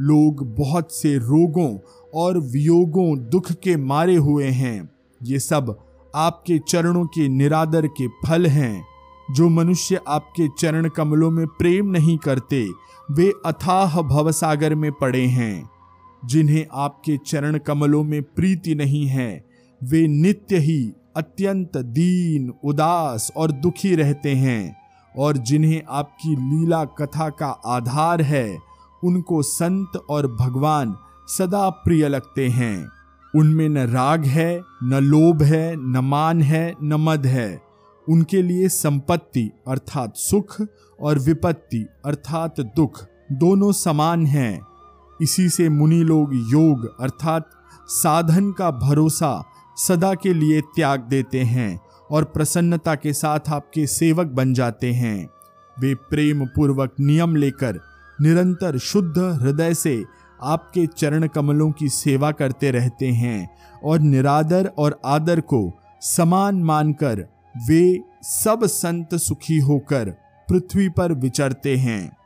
लोग 0.00 0.54
बहुत 0.56 0.92
से 0.92 1.18
रोगों 1.18 1.78
और 2.14 2.38
वियोगों 2.38 3.18
दुख 3.18 3.52
के 3.52 3.76
मारे 3.76 4.16
हुए 4.16 4.46
हैं। 4.46 4.90
ये 5.22 5.38
सब 5.38 5.78
आपके 6.14 6.58
चरणों 6.58 7.04
के 7.04 7.28
निरादर 7.28 7.86
के 7.86 8.08
फल 8.08 8.46
हैं। 8.46 8.84
जो 9.36 9.48
मनुष्य 9.48 10.00
आपके 10.08 10.48
चरण 10.58 10.88
कमलों 10.88 11.30
में 11.30 11.46
प्रेम 11.46 11.86
नहीं 11.86 12.18
करते 12.18 12.68
वे 13.10 13.32
अथाह 13.46 14.02
भवसागर 14.02 14.74
में 14.74 14.92
पड़े 14.92 15.26
हैं, 15.26 15.70
जिन्हें 16.24 16.66
आपके 16.72 17.18
चरण 17.26 17.58
कमलों 17.58 18.04
में 18.04 18.22
प्रीति 18.22 18.74
नहीं 18.74 19.06
है। 19.06 19.44
वे 19.84 20.06
नित्य 20.06 20.58
ही 20.58 20.92
अत्यंत 21.16 21.76
दीन, 21.76 22.52
उदास 22.64 23.32
और 23.36 23.52
दुखी 23.52 23.94
रहते 23.94 24.34
हैं, 24.34 24.76
और 25.18 25.36
जिन्हें 25.36 25.82
आपकी 25.88 26.36
लीला 26.36 26.84
कथा 26.84 27.28
का 27.28 27.46
आधार 27.46 28.22
है, 28.22 28.58
उनको 29.04 29.42
संत 29.42 29.92
और 30.10 30.26
भगवान 30.26 30.96
सदा 31.28 31.70
प्रिय 31.70 32.08
लगते 32.08 32.48
हैं। 32.48 32.88
उनमें 33.36 33.68
न 33.68 33.78
राग 33.78 34.24
है, 34.24 34.62
न 34.82 34.94
लोभ 34.94 35.42
है, 35.42 35.76
न 35.76 35.98
मान 35.98 36.42
है, 36.42 36.74
न 36.82 36.94
मद 36.94 37.26
है। 37.26 37.62
उनके 38.08 38.42
लिए 38.42 38.68
संपत्ति, 38.68 39.50
अर्थात 39.68 40.16
सुख 40.16 40.62
और 41.00 41.18
विपत्ति 41.18 41.86
अर्थात 42.06 42.60
दुख 42.76 43.04
दोनों 43.32 43.72
समान 43.72 44.26
हैं। 44.26 44.60
इसी 45.20 45.48
से 45.48 45.68
मुनि 45.68 46.02
लोग 46.02 46.34
योग 46.52 46.86
अर्थात 47.00 47.50
साधन 47.88 48.50
का 48.52 48.70
भरोसा 48.70 49.42
सदा 49.76 50.14
के 50.14 50.34
लिए 50.34 50.60
त्याग 50.60 51.00
देते 51.00 51.42
हैं 51.42 51.80
और 52.10 52.24
प्रसन्नता 52.24 52.94
के 52.94 53.12
साथ 53.12 53.48
आपके 53.48 53.86
सेवक 53.86 54.26
बन 54.26 54.54
जाते 54.54 54.92
हैं। 54.92 55.28
वे 55.76 55.94
प्रेम 56.10 56.46
पूर्वक 56.46 56.94
नियम 57.00 57.36
लेकर 57.36 57.80
निरंतर 58.18 58.78
शुद्ध 58.78 59.18
हृदय 59.42 59.74
से 59.74 60.02
आपके 60.42 60.86
चरण 60.86 61.26
कमलों 61.26 61.70
की 61.70 61.88
सेवा 61.88 62.30
करते 62.30 62.70
रहते 62.70 63.06
हैं 63.06 63.48
और 63.84 64.00
निरादर 64.00 64.70
और 64.78 65.00
आदर 65.04 65.40
को 65.40 65.60
समान 66.02 66.62
मानकर 66.62 67.26
वे 67.68 68.00
सब 68.22 68.66
संत 68.66 69.14
सुखी 69.14 69.58
होकर 69.58 70.14
पृथ्वी 70.50 70.88
पर 70.88 71.12
विचरते 71.12 71.76
हैं। 71.76 72.16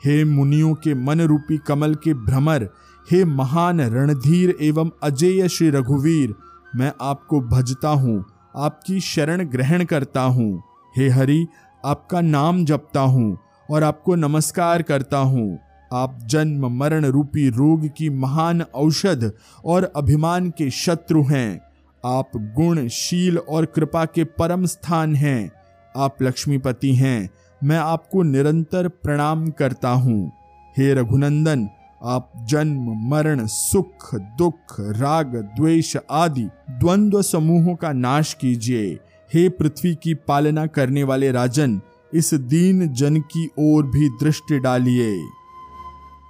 हे 0.00 0.24
मुनियों 0.24 0.74
के 0.74 0.94
मन 0.94 1.20
रूपी 1.20 1.58
कमल 1.58 1.94
के 1.94 2.14
भ्रमर, 2.14 2.68
हे 3.08 3.24
महान 3.24 3.80
रणधीर 3.80 4.56
एवं 4.60 4.90
अजेय 5.02 5.48
श्री 5.48 5.70
रघुवीर, 5.70 6.34
मैं 6.76 6.92
आपको 7.00 7.40
भजता 7.40 7.88
हूँ, 7.88 8.24
आपकी 8.56 9.00
शरण 9.00 9.44
ग्रहण 9.44 9.84
करता 9.84 10.22
हूँ। 10.22 10.62
हे 10.96 11.08
हरि, 11.08 11.46
आपका 11.84 12.20
नाम 12.20 12.64
जपता 12.64 13.00
हूँ 13.00 13.38
और 13.68 13.82
आपको 13.82 14.14
नमस्कार 14.14 14.82
करता 14.82 15.18
हूँ। 15.18 15.58
आप 15.92 16.18
जन्म 16.26 16.66
मरण 16.78 17.04
रूपी 17.04 17.48
रोग 17.48 17.86
की 17.88 18.08
महान 18.10 18.62
औषध 18.62 19.30
और 19.64 19.92
अभिमान 19.96 20.50
के 20.50 20.70
शत्रु 20.70 21.22
हैं। 21.22 21.60
आप 22.04 22.30
गुण 22.56 22.86
शील 22.88 23.38
और 23.38 23.66
कृपा 23.66 24.04
के 24.04 24.24
परम 24.24 24.66
स्थान 24.66 25.14
हैं। 25.14 25.50
आप 25.96 26.22
लक्ष्मीपति 26.22 26.94
हैं, 26.94 27.30
मैं 27.64 27.78
आपको 27.78 28.22
निरंतर 28.22 28.88
प्रणाम 28.88 29.48
करता 29.50 29.88
हूँ। 29.88 30.32
हे 30.78 30.94
रघुनंदन, 30.94 31.68
आप 32.02 32.32
जन्म, 32.44 33.10
मरण, 33.10 33.46
सुख, 33.46 34.14
दुख, 34.14 34.76
राग, 34.80 35.36
द्वेष 35.56 35.96
आदि 36.10 36.48
द्वंद्व 36.70 37.22
समूहों 37.22 37.74
का 37.74 37.92
नाश 37.92 38.34
कीजिए। 38.34 38.98
हे 39.34 39.48
पृथ्वी 39.48 39.94
की 39.94 40.14
पालना 40.14 40.66
करने 40.66 41.02
वाले 41.02 41.32
राजन, 41.32 41.80
इस 42.14 42.34
दीन 42.34 42.88
जन 42.88 43.20
की 43.20 43.48
ओर 43.58 43.82
भी 43.82 44.08
दृष्टि 44.08 44.58
डालिए। 44.58 45.16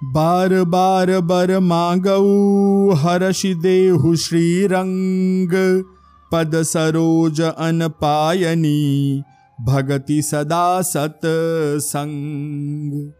बार 0.03 0.63
बार 0.63 1.19
बर 1.19 1.59
मांगऊ, 1.59 2.93
हर्षि 2.93 3.55
देहु 3.55 4.15
श्री 4.15 4.67
रंग 4.67 5.83
पद 6.31 6.61
सरोज 6.61 7.41
अन 7.41 7.87
पायनी 7.87 9.23
भगति 9.61 10.21
सदा 10.21 10.81
सत 10.81 11.19
संग। 11.75 13.11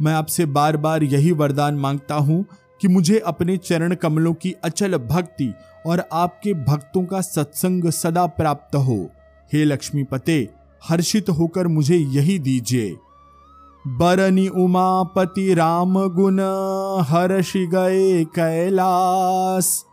मैं 0.00 0.12
आपसे 0.12 0.46
बार 0.46 0.76
बार 0.76 1.02
यही 1.02 1.32
वरदान 1.32 1.74
माँगता 1.74 2.14
हूँ 2.14 2.44
कि 2.80 2.88
मुझे 2.88 3.18
अपने 3.18 3.56
चरण 3.56 3.94
कमलों 3.94 4.32
की 4.34 4.54
अचल 4.64 4.96
भक्ति 4.98 5.52
और 5.86 6.02
आपके 6.12 6.54
भक्तों 6.54 7.04
का 7.04 7.20
सत्संग 7.20 7.90
सदा 7.90 8.26
प्राप्त 8.26 8.76
हो। 8.76 9.10
हे 9.52 9.64
लक्ष्मी 9.64 10.02
पते, 10.02 10.48
हर्षित 10.88 11.30
होकर 11.30 11.66
मुझे 11.66 11.96
यही 11.96 12.38
दीजिए। 12.38 12.96
बरनी 13.86 14.48
उमापति 14.48 15.54
राम 15.54 16.08
गुण 16.08 16.40
हर्षि 17.04 17.66
गए 17.66 18.24
कैलास, 18.24 19.84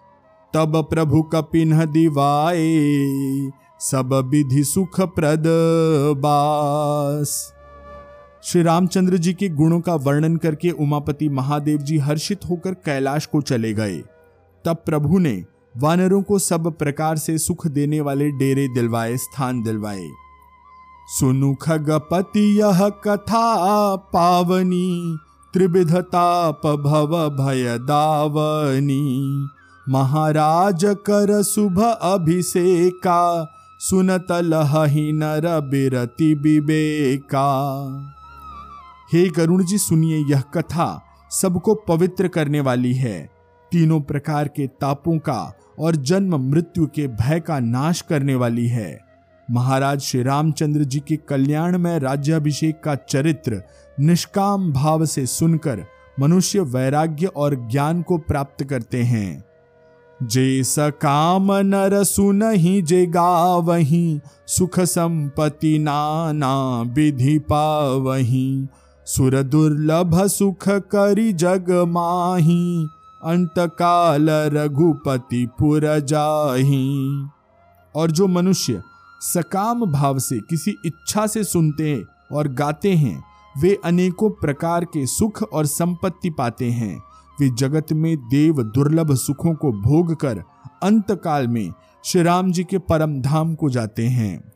तब 0.53 0.87
प्रभु 0.89 1.21
कपिन 1.21 1.85
दिवाए। 1.85 3.51
सब 3.81 4.13
विधि 4.13 4.63
सुख 4.63 5.01
प्रद 5.01 5.43
बास। 6.17 7.53
श्री 8.43 8.63
रामचंद्र 8.63 9.17
जी 9.17 9.33
के 9.33 9.49
गुणों 9.49 9.79
का 9.81 9.95
वर्णन 9.95 10.35
करके 10.37 10.69
उमापति 10.69 11.29
महादेव 11.29 11.77
जी 11.77 11.97
हर्षित 11.97 12.39
होकर 12.49 12.73
कैलाश 12.73 13.25
को 13.25 13.41
चले 13.41 13.73
गए। 13.73 13.97
तब 14.65 14.77
प्रभु 14.85 15.19
ने 15.19 15.45
वानरों 15.77 16.21
को 16.21 16.39
सब 16.39 16.77
प्रकार 16.77 17.17
से 17.17 17.37
सुख 17.37 17.67
देने 17.67 18.01
वाले 18.01 18.31
डेरे 18.31 18.67
दिलवाए, 18.67 19.17
स्थान 19.17 19.63
दिलवाए। 19.63 20.09
सुनु 21.19 21.55
खगपति 21.55 22.59
यह 22.59 22.89
कथा, 22.89 23.95
पावनी 23.95 25.17
त्रिविधताप 25.53 26.61
भव 26.67 27.29
भय 27.29 27.77
दावनी। 27.81 29.47
महाराज 29.89 30.81
कर 30.85 31.43
शुभ 31.43 31.79
अभिषेका 32.01 33.55
सुनत 33.81 34.27
लही 34.31 35.11
नर 35.11 35.69
विवेका। 36.35 37.45
हे 39.13 39.29
करुण 39.29 39.65
जी 39.65 39.77
सुनिए 39.77 40.17
यह 40.17 40.41
कथा 40.41 41.03
सबको 41.31 41.75
पवित्र 41.75 42.27
करने 42.27 42.59
वाली 42.59 42.93
है। 42.93 43.29
तीनों 43.71 44.01
प्रकार 44.01 44.47
के 44.47 44.67
तापों 44.67 45.17
का 45.17 45.59
और 45.79 45.95
जन्म 45.95 46.35
मृत्यु 46.51 46.85
के 46.85 47.07
भय 47.07 47.39
का 47.39 47.59
नाश 47.59 48.01
करने 48.01 48.35
वाली 48.35 48.67
है। 48.67 48.99
महाराज 49.51 49.99
श्री 49.99 50.23
रामचंद्र 50.23 50.83
जी 50.83 50.99
के 50.99 51.15
कल्याण 51.15 51.77
में 51.77 51.99
राज्याभिषेक 51.99 52.81
का 52.83 52.95
चरित्र 52.95 53.63
निष्काम 53.99 54.73
भाव 54.73 55.05
से 55.05 55.25
सुनकर 55.25 55.85
मनुष्य 56.19 56.59
वैराग्य 56.59 57.25
और 57.25 57.69
ज्ञान 57.71 58.01
को 58.01 58.17
प्राप्त 58.17 58.63
करते 58.63 59.03
हैं। 59.03 59.48
जे 60.23 60.63
सकाम 60.63 61.51
नर 61.51 62.03
सुन 62.03 62.43
ही 62.43 62.81
जे 62.81 63.05
गावही 63.05 64.19
सुख 64.47 64.79
संपत्ति 64.79 65.79
नाना 65.79 66.81
विधि 66.81 67.39
पावही। 67.39 68.67
सुर 69.05 69.43
दुर्लभ 69.43 70.27
सुख 70.27 70.69
करी 70.69 71.33
जग 71.33 71.85
माही 71.87 72.87
अंत 73.23 73.53
काल 73.59 74.29
रघुपति 74.29 75.47
पुर 75.59 75.99
जाही। 75.99 77.25
और 77.95 78.11
जो 78.11 78.27
मनुष्य 78.27 78.81
सकाम 79.21 79.91
भाव 79.91 80.19
से 80.19 80.39
किसी 80.39 80.75
इच्छा 80.85 81.27
से 81.27 81.43
सुनते 81.43 82.03
और 82.31 82.47
गाते 82.47 82.93
हैं, 82.93 83.23
वे 83.61 83.79
अनेकों 83.85 84.29
प्रकार 84.29 84.85
के 84.85 85.05
सुख 85.05 85.43
और 85.43 85.65
संपत्ति 85.65 86.29
पाते 86.29 86.69
हैं। 86.71 87.08
वे 87.41 87.49
जगत 87.49 87.85
में 87.91 88.17
देव 88.17 88.63
दुर्लभ 88.63 89.15
सुखों 89.15 89.53
को 89.53 89.71
भोग 89.71 90.15
कर 90.15 90.43
अंत 90.83 91.11
काल 91.11 91.47
में 91.47 91.73
श्री 92.05 92.23
राम 92.23 92.51
जी 92.51 92.63
के 92.63 92.77
परम 92.77 93.21
धाम 93.21 93.55
को 93.55 93.69
जाते 93.69 94.07
हैं। 94.07 94.53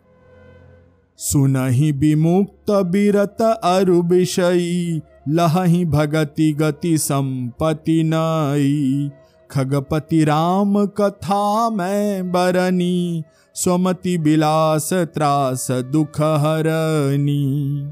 सुनहि 1.18 1.92
विमुक्त 1.92 2.72
बिरत 2.72 3.38
अरु 3.64 4.02
विषयी, 4.02 5.02
लहही 5.30 5.86
भगति 5.86 6.54
गति 6.54 6.98
संपति 6.98 8.02
नई। 8.06 9.12
खगपति 9.52 10.24
राम 10.24 10.86
कथा 10.86 11.70
में 11.70 12.32
बरनी 12.32 13.24
स्वमति 13.56 14.18
विलास 14.18 14.90
त्रास 14.94 15.68
दुख 15.72 16.22
हरनी। 16.22 17.92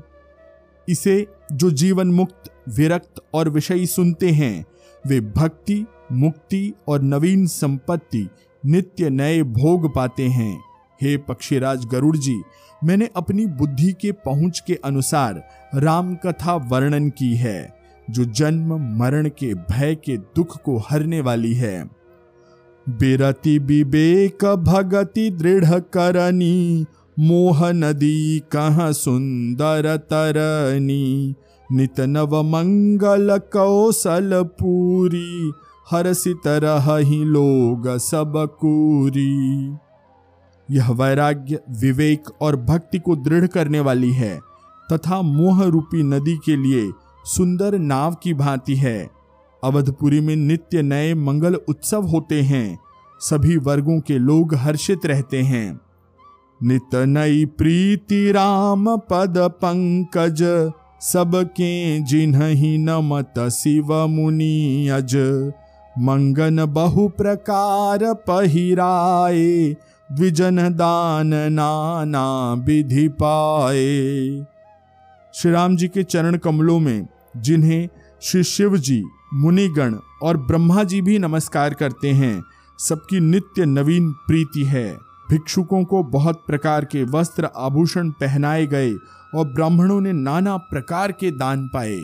इसे 0.90 1.28
जो 1.52 1.72
जीवन 1.72 2.08
मुक्त, 2.08 2.44
विरक्त 2.70 3.22
और 3.34 3.50
विषयी 3.50 3.86
सुनते 3.86 4.30
हैं 4.30 4.66
वे 5.08 5.22
भक्ति, 5.22 5.86
मुक्ति 6.12 6.74
और 6.88 7.02
नवीन 7.02 7.48
संपत्ति 7.48 8.28
नित्य 8.66 9.10
नए 9.10 9.44
भोग 9.44 9.96
पाते 9.96 10.28
हैं। 10.28 10.64
हे 11.02 11.18
पक्षीराज 11.18 11.86
गरुड़ 11.86 12.18
जी, 12.18 12.42
मैंने 12.84 13.10
अपनी 13.16 13.46
बुद्धि 13.46 13.94
के 13.94 14.12
पहुँच 14.12 14.64
के 14.68 14.80
अनुसार 14.86 15.44
राम 15.76 16.16
कथा 16.16 16.56
वर्णन 16.56 17.10
की 17.10 17.36
है, 17.36 17.74
जो 18.10 18.26
जन्म, 18.26 18.98
मरण 19.00 19.30
के 19.30 19.54
भय 19.54 19.96
के 19.96 20.18
दुख 20.18 20.62
को 20.62 20.78
हरने 20.78 21.22
वाली 21.22 21.54
है। 21.54 21.90
बिरति 22.90 23.60
विवेक 23.60 24.46
भगति 24.46 25.30
दृढ़ 25.30 25.80
करनी, 25.80 26.86
मोह 27.20 27.72
नदी 27.72 28.40
कह 28.40 28.92
सुंदर 28.92 29.98
तरनी 29.98 31.36
नित 31.72 32.00
नव 32.00 32.42
मंगल 32.44 33.38
कौशल 33.54 34.44
पूरी 34.44 35.52
हर्षित 35.92 36.48
रही 36.48 37.24
लोग 37.24 37.88
सब 37.98 38.34
कूरी 38.60 39.78
यह 40.70 40.92
वैराग्य, 40.92 41.60
विवेक 41.70 42.30
और 42.42 42.56
भक्ति 42.56 43.00
को 43.00 43.16
दृढ़ 43.16 43.48
करने 43.48 43.80
वाली 43.80 44.12
है, 44.12 44.40
तथा 44.94 45.22
मोह 45.22 45.64
रूपी 45.64 46.04
नदी 46.04 46.38
के 46.38 46.56
लिए 46.56 46.92
सुंदर 47.26 47.80
नाव 47.80 48.16
की 48.24 48.34
भांति 48.34 48.76
है। 48.76 49.10
अवधपुरी 49.64 50.20
में 50.20 50.36
नित्य 50.36 50.82
नए 50.82 51.14
मंगल 51.14 51.56
उत्सव 51.56 52.02
होते 52.02 52.42
हैं, 52.42 52.80
सभी 53.20 53.58
वर्गों 53.58 54.00
के 54.00 54.18
लोग 54.18 54.56
हर्षित 54.56 55.06
रहते 55.06 55.42
हैं। 55.42 55.80
नित 56.64 56.96
नई 56.96 57.46
प्रीति 57.46 58.32
राम 58.32 58.98
पद 58.98 59.38
पंकज 59.38 60.72
सबके 61.02 62.00
जिन्ह 62.00 62.40
नमत 62.78 63.50
शिव 63.50 64.08
मुनि 64.08 64.88
अज। 64.88 65.16
मंगन 66.00 66.66
बहु 66.66 67.08
प्रकार 67.08 68.14
पहिराए, 68.14 69.76
द्विजन 70.12 70.70
दान 70.70 71.28
नाना 71.28 72.54
विधि 72.54 73.08
पाए। 73.08 74.46
श्री 75.34 75.52
राम 75.52 75.78
जी 75.78 75.88
के 75.88 76.04
चरण 76.04 76.38
कमलों 76.38 76.80
में, 76.80 77.08
जिन्हें 77.38 77.90
श्री 78.22 78.44
शिव 78.44 78.78
जी, 78.78 79.04
मुनिगण 79.34 79.96
और 80.24 80.38
ब्रह्मा 80.38 80.84
जी 80.84 81.02
भी 81.02 81.20
नमस्कार 81.20 81.74
करते 81.74 82.10
हैं, 82.10 82.44
सबकी 82.80 83.20
नित्य 83.20 83.66
नवीन 83.66 84.12
प्रीति 84.12 84.64
है। 84.64 85.11
भिक्षुकों 85.32 85.84
को 85.84 86.04
बहुत 86.04 86.44
प्रकार 86.48 86.86
के 86.86 87.04
वस्त्र 87.04 87.50
आभूषण 87.56 88.10
पहनाए 88.10 88.66
गए 88.68 88.94
और 89.36 89.46
ब्राह्मणों 89.46 90.02
ने 90.02 90.14
नाना 90.14 90.58
प्रकार 90.58 91.12
के 91.12 91.32
दान 91.32 91.68
पाए। 91.68 92.00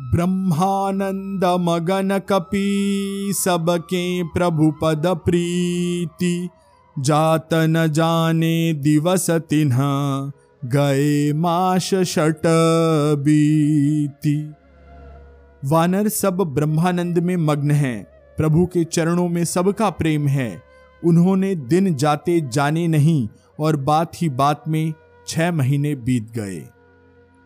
ब्रह्मानंद 0.00 1.44
मगन 1.44 2.18
कपी 2.18 3.32
सबके 3.32 4.22
प्रभु 4.22 4.72
पद 4.82 5.02
प्रीति, 5.06 6.48
जात 6.98 7.48
न 7.54 7.86
जाने 7.86 8.72
दिवस 8.72 9.30
तिन्ह, 9.30 9.78
गए 10.64 11.32
माश 11.32 11.94
शट 11.94 12.42
बीती। 13.18 14.52
वानर 15.64 16.08
सब 16.08 16.36
ब्रह्मानंद 16.36 17.18
में 17.18 17.36
मग्न 17.36 17.70
हैं, 17.70 18.04
प्रभु 18.36 18.66
के 18.66 18.84
चरणों 18.84 19.28
में 19.28 19.44
सबका 19.44 19.90
प्रेम 19.90 20.28
है। 20.28 20.65
उन्होंने 21.02 21.54
दिन 21.54 21.94
जाते 21.94 22.40
जाने 22.52 22.86
नहीं 22.88 23.28
और 23.60 23.76
बात 23.76 24.22
ही 24.22 24.28
बात 24.28 24.64
में 24.68 24.92
छह 25.28 25.52
महीने 25.52 25.94
बीत 25.96 26.30
गए। 26.34 26.62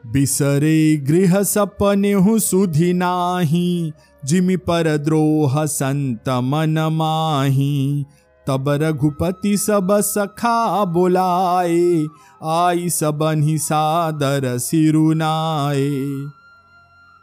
बिसरे 0.04 0.96
गृह 0.96 1.42
सपने 1.42 2.12
हूँ 2.12 2.38
सुधि 2.38 2.92
नाही, 2.92 3.92
जिमि 4.24 4.56
पर 4.56 4.96
द्रोह 4.96 5.64
संत 5.66 6.28
मन 6.28 6.78
माही। 6.92 8.04
तब 8.46 8.68
रघुपति 8.82 9.56
सब 9.56 9.88
सखा 10.00 10.84
बुलाए, 10.84 12.06
आई 12.44 12.88
सबन 12.90 13.42
ही 13.42 13.58
सादर 13.58 14.56
सिरुनाए 14.58 15.88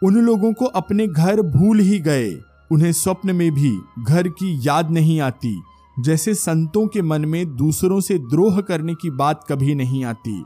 उन 0.02 0.16
लोगों 0.16 0.52
को 0.54 0.66
अपने 0.66 1.08
घर 1.08 1.42
भूल 1.42 1.80
ही 1.80 2.00
गए, 2.00 2.30
उन्हें 2.72 2.92
स्वप्न 2.92 3.36
में 3.36 3.52
भी 3.52 3.72
घर 4.04 4.28
की 4.30 4.60
याद 4.68 4.92
नहीं 4.92 5.20
आती। 5.22 5.56
जैसे 6.00 6.34
संतों 6.34 6.88
के 6.88 7.02
मन 7.02 7.26
में 7.26 7.56
दूसरों 7.56 8.00
से 8.00 8.18
द्रोह 8.18 8.62
करने 8.62 8.94
की 8.94 9.10
बात 9.10 9.46
कभी 9.50 9.76
नहीं 9.76 10.06
आती। 10.06 10.46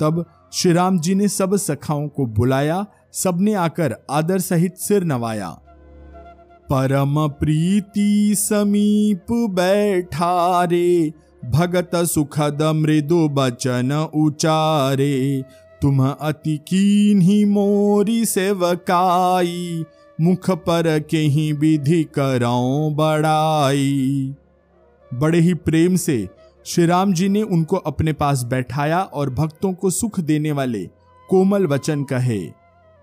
तब 0.00 0.24
श्री 0.52 0.72
राम 0.72 1.00
जी 1.00 1.14
ने 1.14 1.28
सब 1.28 1.56
सखाओं 1.56 2.08
को 2.08 2.26
बुलाया, 2.26 2.86
सबने 3.12 3.54
आकर 3.54 3.96
आदर 4.10 4.38
सहित 4.38 4.76
सिर 4.76 5.04
नवाया। 5.04 5.50
परम 6.72 7.28
प्रीति 7.28 8.34
समीप 8.38 9.26
बैठा 9.30 10.64
रे, 10.64 11.12
भगत 11.44 11.90
सुखद 11.94 12.62
मृदु 12.62 13.28
बचन 13.28 14.08
उचारे। 14.14 15.44
तुम 15.82 16.08
अति 16.08 16.56
कीन 16.56 17.20
ही 17.20 17.44
मोरी 17.44 18.24
सेवकाई, 18.24 19.84
मुख 20.20 20.50
पर 20.50 21.00
के 21.00 21.18
ही 21.18 21.52
विधि 21.52 22.04
कराओ 22.04 22.90
बड़ाई। 22.90 24.34
बड़े 25.14 25.40
ही 25.40 25.54
प्रेम 25.54 25.96
से 25.96 26.28
श्री 26.66 26.86
राम 26.86 27.12
जी 27.12 27.28
ने 27.28 27.42
उनको 27.42 27.76
अपने 27.76 28.12
पास 28.12 28.42
बैठाया 28.42 29.00
और 29.00 29.30
भक्तों 29.30 29.72
को 29.72 29.90
सुख 29.90 30.20
देने 30.20 30.52
वाले 30.52 30.88
कोमल 31.28 31.66
वचन 31.66 32.04
कहे। 32.04 32.40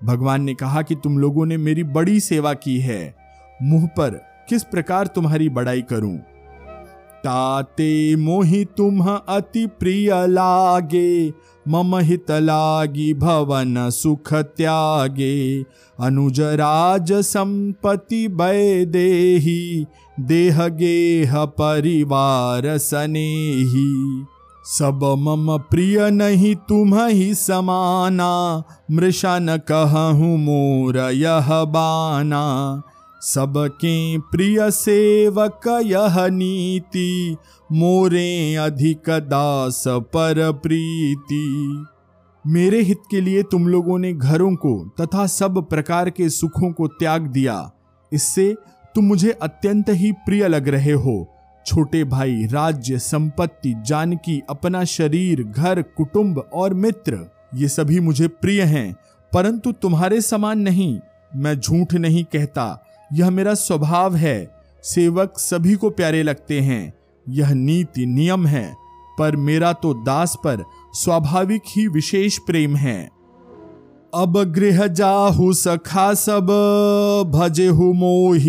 भगवान 0.04 0.42
ने 0.42 0.54
कहा 0.54 0.82
कि 0.82 0.96
तुम 0.96 1.18
लोगों 1.18 1.46
ने 1.46 1.58
मेरी 1.58 1.84
बड़ी 1.84 2.20
सेवा 2.20 2.54
की 2.54 2.80
है। 2.80 3.16
मुँह 3.62 3.88
पर 3.88 4.10
किस 4.50 4.64
प्रकार 4.64 5.08
तुम्हारी 5.08 5.50
बड़ाई 5.50 5.82
करूँ? 5.82 6.20
ताते 7.28 8.16
मोहि 8.16 8.64
तुम 8.78 9.02
अति 9.08 9.66
प्रिय 9.80 10.12
लागे, 10.28 11.34
मम 11.66 11.96
हित 11.98 12.32
लागी 12.32 13.14
भवन 13.14 13.90
सुख 13.90 14.34
त्यागे। 14.34 15.64
अनुज 16.00 16.40
राज 16.40 17.12
संपत्ति 17.14 18.28
बै 18.28 18.86
देही, 18.86 19.86
देह 20.20 20.68
गेह 20.68 21.44
परिवार 21.60 22.78
सनेही। 22.78 23.88
सब 24.66 25.04
मम 25.20 25.58
प्रिय 25.72 26.10
नहीं 26.12 26.56
तुम 26.70 26.96
ही 26.96 27.34
समाना 27.36 28.32
मृषा 28.92 29.38
न 29.40 29.58
कहूँ 29.72 30.38
मोर 30.38 30.98
यह 31.14 31.48
बाना। 31.66 32.44
सबके 33.22 34.18
प्रिय 34.18 34.72
सेवक 34.72 35.82
यह 35.86 36.28
नीति, 36.28 37.38
मोरे 37.72 38.56
अधिक 38.56 39.10
दास 39.10 39.84
पर 39.88 40.52
प्रीति। 40.52 41.86
मेरे 42.48 42.82
हित 42.82 42.98
के 43.12 43.22
लिए 43.22 43.44
तुम 43.44 43.68
लोगों 43.68 44.00
ने 44.00 44.14
घरों 44.14 44.56
को 44.56 44.92
तथा 45.02 45.28
सब 45.28 45.70
प्रकार 45.70 46.10
के 46.10 46.30
सुखों 46.30 46.72
को 46.72 46.88
त्याग 46.88 47.22
दिया। 47.22 47.72
इससे 48.14 48.56
तुम 48.96 49.06
मुझे 49.06 49.32
अत्यंत 49.32 49.86
ही 49.90 50.12
प्रिय 50.12 50.48
लग 50.48 50.68
रहे 50.68 50.92
हो। 50.92 51.34
छोटे 51.66 52.04
भाई, 52.04 52.46
राज्य, 52.46 53.00
संपत्ति, 53.00 53.74
जानकी, 53.86 54.42
अपना 54.50 54.84
शरीर, 54.84 55.44
घर, 55.44 55.82
कुटुंब 55.82 56.50
और 56.54 56.74
मित्र, 56.74 57.32
ये 57.56 57.68
सभी 57.68 58.00
मुझे 58.00 58.28
प्रिय 58.28 58.62
हैं, 58.62 58.96
परंतु 59.34 59.72
तुम्हारे 59.72 60.22
समान 60.22 60.60
नहीं। 60.60 61.00
मैं 61.36 61.60
झूठ 61.60 61.94
नहीं 61.94 62.24
कहता 62.24 62.84
यह 63.14 63.30
मेरा 63.30 63.54
स्वभाव 63.54 64.16
है। 64.16 64.52
सेवक 64.84 65.34
सभी 65.38 65.76
को 65.76 65.90
प्यारे 65.90 66.24
लगते 66.24 66.60
हैं। 66.60 66.94
यह 67.30 67.54
नीति 67.54 68.06
नियम 68.06 68.46
है, 68.46 68.76
पर 69.20 69.36
मेरा 69.36 69.74
तो 69.74 69.94
दास 69.94 70.36
पर 70.36 70.64
स्वाभाविक 70.94 71.62
ही 71.68 71.88
विशेष 71.88 72.38
प्रेम 72.38 72.76
है। 72.76 73.10
अब 74.14 74.44
गृह 74.44 74.88
जाहु 74.88 75.54
सखा 75.54 76.14
सब, 76.14 76.48
भजे 77.36 77.68
हु 77.68 77.94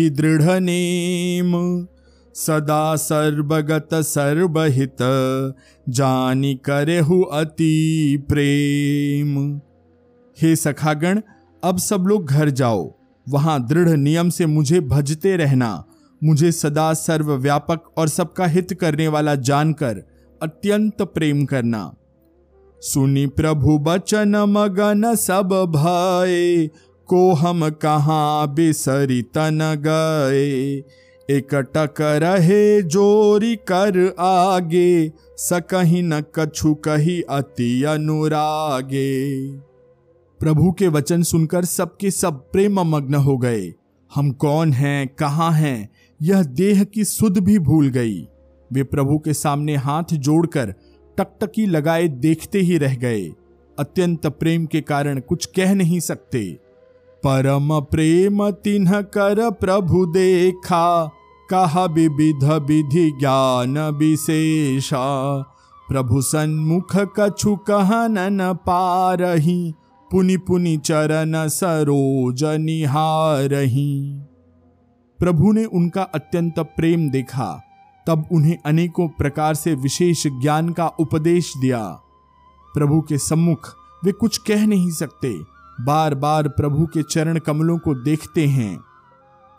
दृढ़ 0.09 0.59
नेम। 0.59 1.85
सदा 2.35 2.95
सर्वगत 2.95 3.89
सर्वहित, 3.93 4.97
जानी 5.89 6.59
हु 6.99 7.21
अति 7.21 8.25
प्रेम। 8.29 9.57
हे 10.41 10.55
सखागण, 10.55 11.21
अब 11.63 11.77
सब 11.77 12.01
लोग 12.01 12.25
घर 12.25 12.49
जाओ। 12.49 12.98
वहाँ 13.29 13.67
दृढ़ 13.67 13.89
नियम 13.89 14.29
से 14.29 14.45
मुझे 14.45 14.79
भजते 14.79 15.37
रहना, 15.37 15.85
मुझे 16.23 16.51
सदा 16.51 16.93
सर्वव्यापक 16.93 17.83
और 17.97 18.07
सबका 18.07 18.45
हित 18.45 18.73
करने 18.73 19.07
वाला 19.07 19.35
जानकर 19.35 20.03
अत्यंत 20.41 21.01
प्रेम 21.01 21.45
करना। 21.45 21.93
सुनी 22.81 23.27
प्रभु 23.27 23.77
बचन 23.77 24.35
मगन 24.35 25.15
सब 25.15 25.49
भय, 25.75 26.69
को 27.07 27.33
हम 27.33 27.69
कहाँ 27.69 28.53
बिसरी 28.53 29.21
तन 29.21 29.59
गए? 29.79 30.83
एकटक 31.29 32.01
रहे 32.01 32.81
जोरी 32.81 33.55
कर 33.55 34.15
आगे, 34.19 35.11
सकही 35.37 36.01
न 36.01 36.21
कछु 36.35 36.73
कही 36.73 37.21
अति 37.21 37.83
अनुरागे। 37.83 39.29
प्रभु 40.39 40.71
के 40.71 40.87
वचन 40.87 41.23
सुनकर 41.23 41.65
सबके 41.65 42.11
सब 42.11 42.51
प्रेम 42.51 42.79
मग्न 42.79 43.15
हो 43.15 43.37
गए। 43.37 43.73
हम 44.15 44.31
कौन 44.31 44.73
हैं, 44.73 45.07
कहाँ 45.07 45.51
हैं? 45.51 45.89
यह 46.21 46.43
देह 46.43 46.83
की 46.83 47.03
सुध 47.03 47.37
भी 47.37 47.59
भूल 47.59 47.87
गई। 47.87 48.27
वे 48.73 48.83
प्रभु 48.83 49.19
के 49.19 49.33
सामने 49.33 49.75
हाथ 49.75 50.03
जोड़कर 50.13 50.73
टकटकी 51.17 51.65
लगाए 51.65 52.07
देखते 52.07 52.59
ही 52.59 52.77
रह 52.77 52.95
गए। 52.95 53.31
अत्यंत 53.79 54.27
प्रेम 54.27 54.65
के 54.65 54.81
कारण 54.81 55.19
कुछ 55.19 55.45
कह 55.45 55.73
नहीं 55.73 55.99
सकते। 55.99 56.59
परम 57.23 57.79
प्रेम 57.79 58.51
तिन्ह 58.51 59.01
कर 59.01 59.51
प्रभु 59.51 60.05
देखा, 60.05 61.11
कहा 61.49 61.85
विविध 61.85 62.43
विधि 62.43 63.11
ज्ञान 63.19 63.79
विशेषा। 63.79 65.39
प्रभु 65.87 66.21
सन्मुख 66.21 66.97
कछु 67.19 67.55
कहन 67.55 68.15
न 68.19 68.53
पारही 68.53 69.73
पुनि 70.11 70.37
पुनि 70.37 70.77
चरण 70.77 71.47
सरोज 71.47 72.43
निहारही। 72.43 74.21
प्रभु 75.19 75.51
ने 75.51 75.65
उनका 75.65 76.01
अत्यंत 76.01 76.59
प्रेम 76.59 77.09
देखा, 77.09 77.61
तब 78.07 78.25
उन्हें 78.31 78.57
अनेकों 78.65 79.07
प्रकार 79.07 79.55
से 79.55 79.73
विशेष 79.75 80.27
ज्ञान 80.27 80.69
का 80.69 80.87
उपदेश 80.87 81.53
दिया। 81.61 81.85
प्रभु 82.73 83.01
के 83.01 83.17
सम्मुख 83.17 83.75
वे 84.05 84.11
कुछ 84.11 84.37
कह 84.37 84.67
नहीं 84.67 84.91
सकते 84.91 85.59
बार 85.85 86.15
बार 86.15 86.47
प्रभु 86.47 86.85
के 86.85 87.03
चरण 87.03 87.37
कमलों 87.37 87.77
को 87.77 87.93
देखते 87.95 88.45
हैं। 88.45 88.77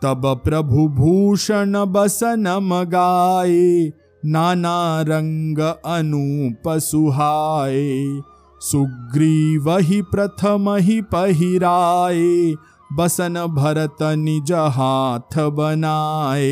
तब 0.03 0.41
प्रभु 0.43 0.87
भूषण 0.87 1.85
बसन 1.85 2.59
मगाए, 2.63 3.91
नाना 4.25 5.01
रंग 5.01 5.57
अनूप 5.85 6.69
सुहाए। 6.79 8.21
सुग्रीव 8.61 9.69
ही 9.77 10.01
प्रथम 10.01 10.69
ही 10.79 11.01
पहिराए 11.01 12.53
बसन 12.93 13.33
भरत 13.55 13.97
निज 14.01 14.51
हाथ 14.51 15.37
बनाए 15.49 16.51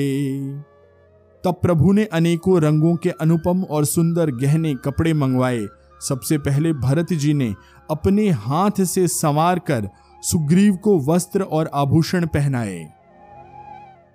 तब 1.43 1.59
प्रभु 1.61 1.91
ने 1.91 2.05
अनेकों 2.05 2.61
रंगों 2.61 2.95
के 2.95 3.09
अनुपम 3.09 3.63
और 3.63 3.85
सुंदर 3.85 4.31
गहने 4.31 4.73
कपड़े 4.75 5.13
मंगवाए। 5.13 5.65
सबसे 6.01 6.37
पहले 6.37 6.73
भरत 6.73 7.13
जी 7.13 7.33
ने 7.33 7.53
अपने 7.91 8.29
हाथ 8.29 8.83
से 8.83 9.07
संवार 9.07 9.59
कर 9.59 9.89
सुग्रीव 10.23 10.75
को 10.75 10.99
वस्त्र 10.99 11.41
और 11.41 11.69
आभूषण 11.73 12.25
पहनाए। 12.25 12.79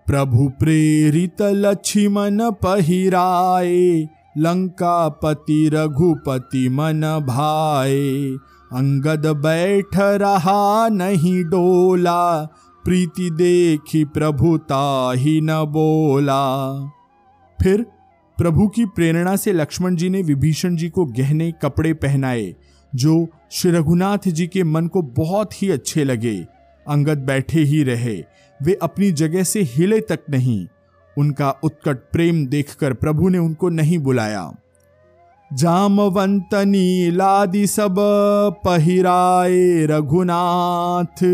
प्रभु 0.07 0.49
प्रेरित 0.49 1.43
लक्ष्मण 1.43 2.51
पहिराए 2.65 4.09
लंकापति 4.39 5.71
रघुपति 5.73 6.69
मन 6.69 7.25
भाए, 7.27 8.29
अंगद 8.73 9.27
बैठ 9.27 9.97
रहा 9.97 10.89
नहीं 10.89 11.45
डोला, 11.45 12.45
प्रीति 12.85 13.31
देखी 13.31 14.05
प्रभुता 14.05 15.13
ही 15.17 15.41
न 15.41 15.65
बोला। 15.65 16.75
फिर 17.63 17.87
प्रभु 18.39 18.69
की 18.69 18.85
प्रेरणा 18.85 19.37
से 19.37 19.53
लक्ष्मण 19.53 19.97
जी 19.97 20.11
ने 20.11 20.23
विभीषण 20.23 20.77
जी 20.77 20.89
को 20.89 21.05
गहने 21.05 21.53
कपड़े 21.53 21.95
पहनाए, 21.95 22.55
जो 22.95 23.29
श्री 23.51 23.71
रघुनाथ 23.71 24.29
जी 24.29 24.47
के 24.47 24.65
मन 24.65 24.87
को 24.87 25.03
बहुत 25.03 25.63
ही 25.63 25.71
अच्छे 25.71 26.05
लगे। 26.05 26.37
अंगद 26.89 27.19
बैठे 27.19 27.61
ही 27.61 27.83
रहे, 27.83 28.25
वे 28.63 28.79
अपनी 28.83 29.13
जगह 29.13 29.43
से 29.43 29.63
हिले 29.63 30.01
तक 30.01 30.21
नहीं 30.31 30.67
उनका 31.19 31.51
उत्कट 31.65 31.99
प्रेम 32.13 32.47
देखकर 32.47 32.93
प्रभु 32.93 33.29
ने 33.29 33.39
उनको 33.39 33.69
नहीं 33.69 33.99
बुलाया। 33.99 34.53
जामवंत 35.53 36.55
नीलादि 36.55 37.67
सब 37.67 37.97
पहिराए 38.65 39.87
रघुनाथ 39.87 41.25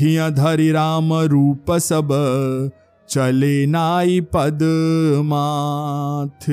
हिय 0.00 0.30
धरि 0.30 0.70
राम 0.72 1.14
रूप 1.14 1.72
सब 1.72 2.08
चले 3.08 3.66
नाई 3.66 4.20
पद 4.20 4.58
माथ 5.24 6.50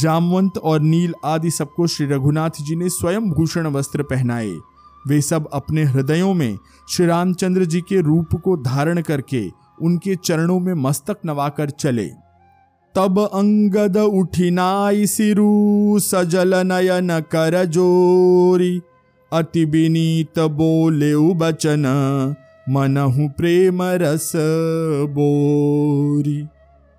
जामवंत 0.00 0.58
और 0.58 0.80
नील 0.80 1.14
आदि 1.24 1.50
सबको 1.50 1.86
श्री 1.86 2.06
रघुनाथ 2.06 2.50
जी 2.60 2.76
ने 2.76 2.88
स्वयं 2.88 3.30
भूषण 3.30 3.66
वस्त्र 3.66 4.02
पहनाए। 4.02 4.52
वे 5.06 5.20
सब 5.20 5.48
अपने 5.52 5.82
हृदयों 5.82 6.34
में 6.34 6.58
श्री 6.90 7.06
रामचंद्र 7.06 7.64
जी 7.64 7.80
के 7.80 8.00
रूप 8.00 8.34
को 8.34 8.56
धारण 8.56 9.00
करके 9.00 9.63
उनके 9.82 10.14
चरणों 10.14 10.60
में 10.60 10.74
मस्तक 10.74 11.16
नवाकर 11.26 11.70
चले। 11.70 12.10
तब 12.94 13.30
अंगद 13.34 13.96
उठिनाई 13.96 15.06
सिरु, 15.06 15.98
सजल 15.98 16.54
नयन 16.66 17.20
कर 17.20 17.64
जोरी। 17.64 18.80
अति 19.32 19.64
विनीत 19.64 20.38
बोले 20.38 21.34
बचन, 21.34 21.84
मनहु 22.68 23.28
प्रेम 23.28 23.82
रस 23.82 24.32
बोरी। 25.06 26.46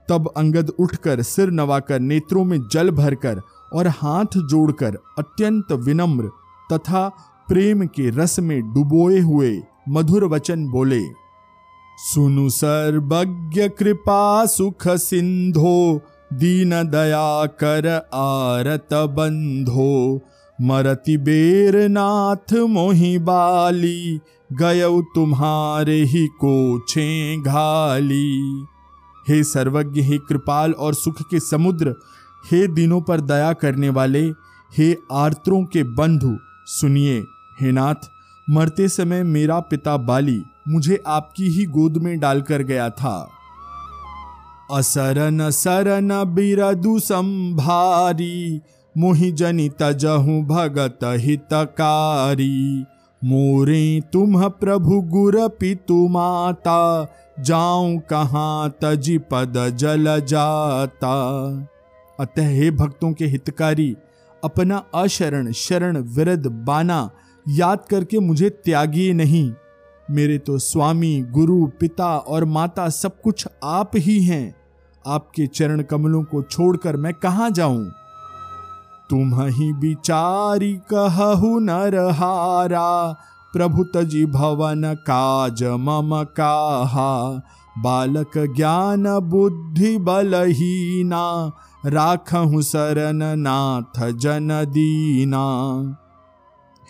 तब 0.09 0.34
अंगद 0.38 0.69
उठकर 0.69 1.21
सिर 1.21 1.51
नवाकर 1.51 1.99
नेत्रों 1.99 2.43
में 2.43 2.59
जल 2.71 2.91
भरकर 2.91 3.41
और 3.73 3.88
हाथ 3.88 4.38
जोड़कर 4.38 4.97
अत्यंत 5.19 5.71
विनम्र 5.71 6.30
तथा 6.73 7.09
प्रेम 7.49 7.86
के 7.86 8.09
रस 8.09 8.39
में 8.39 8.73
डुबोए 8.73 9.19
हुए 9.19 9.61
मधुर 9.89 10.26
वचन 10.26 10.67
बोले 10.67 11.24
सुनु 11.97 12.49
सर्वज्ञ 12.49 13.67
कृपा 13.67 14.45
सुख 14.45 14.87
सिंधो 14.87 16.01
दीन 16.33 16.69
दया 16.69 17.45
कर 17.45 17.87
आरत 18.13 18.93
बंधो 18.93 20.21
मरति 20.61 21.17
बेर 21.17 21.89
नाथ 21.89 22.53
मोहि 22.53 23.17
बाली, 23.17 24.19
गय 24.53 24.83
तुम्हारे 25.15 26.03
ही 26.03 26.27
को 26.27 26.79
छे 26.89 27.37
घाली। 27.41 28.65
हे 29.29 29.43
सर्वज्ञ, 29.43 30.01
हे 30.01 30.17
कृपाल 30.17 30.71
और 30.71 30.93
सुख 30.93 31.21
के 31.21 31.39
समुद्र, 31.39 31.95
हे 32.51 32.67
दिनों 32.67 33.01
पर 33.01 33.21
दया 33.21 33.53
करने 33.53 33.89
वाले, 33.89 34.23
हे 34.77 34.97
आर्त्रों 35.11 35.63
के 35.63 35.83
बंधु, 35.83 36.37
सुनिए, 36.65 37.23
हे 37.61 37.71
नाथ, 37.71 38.09
मरते 38.49 38.87
समय 38.87 39.23
मेरा 39.23 39.59
पिता 39.59 39.97
बाली 39.97 40.43
मुझे 40.68 41.03
आपकी 41.07 41.47
ही 41.47 41.66
गोद 41.66 41.97
में 41.97 42.20
डालकर 42.20 42.61
गया 42.63 42.89
था। 42.89 43.30
असरन 44.72 45.49
सरन 45.49 46.24
बिरदु 46.24 46.99
संभारी, 46.99 48.61
मोहि 48.97 49.32
जनि 49.32 49.70
तजहु 49.80 50.41
भगत 50.41 50.99
हितकारी। 51.03 52.86
मोरे 53.24 54.01
तुम 54.13 54.49
प्रभु 54.49 55.01
गुर 55.01 55.47
पितु 55.47 56.07
माता, 56.07 57.07
जाऊँ 57.39 57.97
कहाँ 57.99 58.76
तजी 58.82 59.18
पद 59.18 59.53
जल 59.76 60.22
जाता। 60.26 61.13
अतः 62.20 62.47
हे 62.47 62.72
भक्तों 62.72 63.13
के 63.13 63.26
हितकारी, 63.26 63.95
अपना 64.43 64.84
अशरण 64.95 65.51
शरण 65.51 65.97
विरद 65.97 66.47
बाना 66.47 67.09
याद 67.49 67.80
करके 67.89 68.20
मुझे 68.20 68.49
त्यागी 68.49 69.13
नहीं। 69.13 69.51
मेरे 70.11 70.37
तो 70.37 70.57
स्वामी, 70.57 71.21
गुरु, 71.21 71.67
पिता 71.79 72.17
और 72.17 72.45
माता 72.45 72.89
सब 72.89 73.21
कुछ 73.21 73.47
आप 73.63 73.91
ही 73.95 74.23
हैं। 74.23 74.55
आपके 75.07 75.47
चरण 75.47 75.81
कमलों 75.81 76.23
को 76.23 76.41
छोड़कर 76.41 76.97
मैं 76.97 77.13
कहा 77.13 77.49
जाऊँ? 77.49 77.91
तुम 79.09 79.41
ही 79.41 79.71
विचारी 79.71 80.73
कहु 80.93 81.59
नरहारा, 81.59 83.13
प्रभु 83.53 83.83
तजी 83.83 84.25
भवन 84.25 84.95
काज 84.95 85.63
मम 85.63 86.23
काहा। 86.23 87.41
बालक 87.77 88.31
ज्ञान 88.37 89.19
बुद्धि 89.19 89.97
बलहीना, 89.97 91.51
राखहु 91.85 92.61
शरण 92.61 93.39
नाथ 93.39 94.11
जन 94.11 94.47
दीना। 94.51 95.45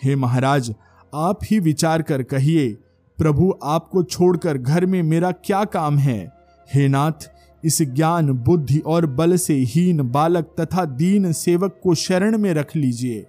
हे 0.04 0.16
महाराज, 0.16 0.74
आप 1.14 1.38
ही 1.44 1.58
विचार 1.58 2.02
कर 2.02 2.22
कहिए 2.22 2.82
प्रभु 3.18 3.54
आपको 3.62 4.02
छोड़कर 4.02 4.58
घर 4.58 4.86
में 4.86 5.02
मेरा 5.02 5.30
क्या 5.32 5.64
काम 5.64 5.98
है? 5.98 6.32
हे 6.74 6.88
नाथ, 6.88 7.30
इस 7.64 7.82
ज्ञान, 7.82 8.32
बुद्धि 8.32 8.78
और 8.78 9.06
बल 9.06 9.36
से 9.36 9.54
हीन 9.54 10.02
बालक 10.02 10.54
तथा 10.60 10.84
दीन 10.84 11.32
सेवक 11.32 11.80
को 11.82 11.94
शरण 11.94 12.38
में 12.38 12.54
रख 12.54 12.76
लीजिए। 12.76 13.26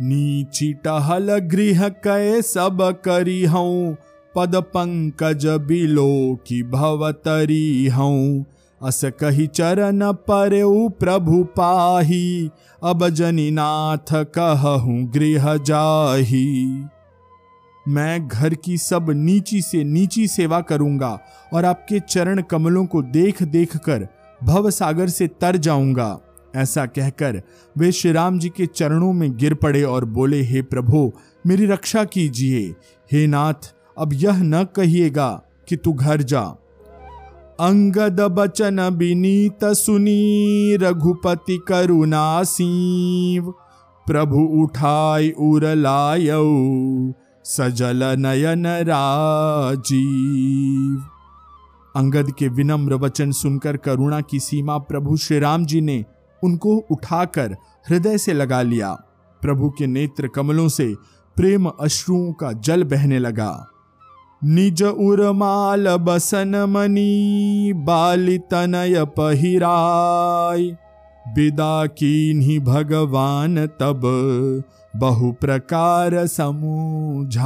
नीची 0.00 0.72
टहल 0.72 1.38
गृह 1.38 1.88
कै 1.88 2.42
सब 2.42 3.00
करी 3.04 3.44
हूँ 3.44 3.96
पद 4.34 4.56
पंकज 4.56 5.46
बिलो 5.46 6.38
की 6.46 6.62
भवतरी 6.62 7.86
हूँ 7.86 8.44
अस 8.82 9.00
कही 9.04 9.46
चरण 9.46 10.12
पर 10.12 10.50
प्रभु 11.00 11.44
पाही, 11.44 12.50
अब 12.82 13.08
जनीनाथ 13.08 14.14
कहूँ 14.14 15.04
गृह 15.04 15.56
जाही। 15.56 16.84
मैं 17.88 18.28
घर 18.28 18.54
की 18.54 18.78
सब 18.78 19.10
नीची 19.10 19.62
से 19.62 19.84
नीची 19.84 20.26
सेवा 20.28 20.60
करूँगा 20.60 21.18
और 21.52 21.64
आपके 21.64 22.00
चरण 22.00 22.42
कमलों 22.42 22.86
को 22.86 23.02
देख 23.02 23.42
देख 23.42 23.76
कर 23.76 24.08
भव 24.44 24.70
सागर 24.70 25.08
से 25.08 25.26
तर 25.26 25.56
जाऊँगा। 25.56 26.20
ऐसा 26.56 26.86
कहकर 26.86 27.42
वे 27.78 27.92
श्री 27.92 28.12
राम 28.12 28.38
जी 28.38 28.48
के 28.48 28.66
चरणों 28.66 29.12
में 29.12 29.36
गिर 29.36 29.54
पड़े 29.54 29.82
और 29.82 30.04
बोले, 30.04 30.42
हे 30.42 30.62
प्रभु, 30.62 31.12
मेरी 31.46 31.66
रक्षा 31.66 32.04
कीजिए। 32.04 32.74
हे 33.12 33.26
नाथ, 33.26 33.74
अब 33.98 34.12
यह 34.12 34.42
न 34.42 34.64
कहिएगा 34.64 35.42
कि 35.68 35.76
तू 35.76 35.92
घर 35.92 36.22
जा। 36.22 36.42
अंगद 37.60 38.20
बचन 38.20 38.80
विनीत 38.80 39.64
सुनी, 39.64 40.76
रघुपति 40.76 41.60
करुणा 41.68 42.42
सीव। 42.42 43.54
प्रभु 44.06 44.36
उठाई 44.36 45.30
उर 45.30 45.66
लायऊ 45.66 47.12
सजल 47.44 48.16
नयन 48.18 48.66
राजीव। 48.66 51.02
अंगद 51.96 52.32
के 52.38 52.48
विनम्र 52.48 52.94
वचन 52.94 53.32
सुनकर 53.32 53.76
करुणा 53.76 54.20
की 54.20 54.40
सीमा 54.40 54.78
प्रभु 54.78 55.16
श्री 55.16 55.38
राम 55.38 55.66
जी 55.66 55.80
ने 55.80 56.04
उनको 56.44 56.86
उठाकर 56.90 57.56
हृदय 57.88 58.18
से 58.18 58.32
लगा 58.32 58.62
लिया। 58.62 58.98
प्रभु 59.42 59.70
के 59.70 59.86
नेत्र 59.86 60.28
कमलों 60.28 60.68
से 60.68 60.94
प्रेम 61.36 61.66
अश्रुओं 61.66 62.32
का 62.32 62.52
जल 62.52 62.84
बहने 62.84 63.18
लगा। 63.18 63.66
निज 64.44 64.82
उर्माल 64.82 65.96
बसन 65.96 66.66
मनी 66.68 67.72
बाली 67.72 68.38
तनय 68.38 69.04
पहिराय 69.04 70.76
विदा 71.26 71.86
की 71.86 72.58
भगवान 72.58 73.66
तब 73.66 74.00
बहु 74.96 75.32
प्रकार 75.32 76.26
समूझाय 76.26 77.44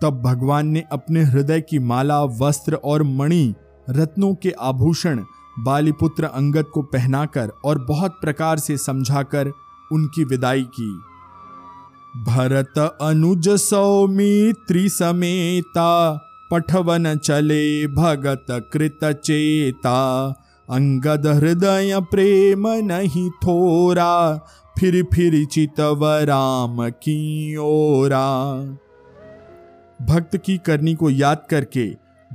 तब 0.00 0.20
भगवान 0.22 0.66
ने 0.66 0.84
अपने 0.92 1.22
हृदय 1.22 1.60
की 1.60 1.78
माला, 1.78 2.24
वस्त्र 2.24 2.74
और 2.74 3.02
मणि, 3.02 3.54
रत्नों 3.90 4.34
के 4.34 4.50
आभूषण, 4.50 5.24
बालीपुत्र 5.58 6.24
अंगद 6.24 6.64
को 6.64 6.82
पहनाकर 6.82 7.50
और 7.64 7.84
बहुत 7.84 8.18
प्रकार 8.20 8.58
से 8.58 8.76
समझाकर 8.76 9.52
उनकी 9.92 10.24
विदाई 10.24 10.62
की। 10.62 10.90
भरत 12.22 12.98
अनुज 13.02 13.48
सौमित्री 13.48 14.88
समेता, 14.88 16.20
पठवन 16.50 17.16
चले 17.16 17.86
भगत 17.86 18.46
कृत 18.72 19.00
चेता। 19.24 20.28
अंगद 20.70 21.26
हृदय 21.26 22.00
प्रेम 22.00 22.68
नहीं 22.68 23.30
थोरा 23.30 24.46
फिर 24.78 25.02
फिर 25.04 25.44
चितव 25.44 26.00
राम 26.04 26.88
की 26.90 27.56
ओरा 27.56 28.28
भक्त 30.02 30.36
की 30.36 30.58
करनी 30.58 30.94
को 30.94 31.10
याद 31.10 31.46
करके 31.50 31.84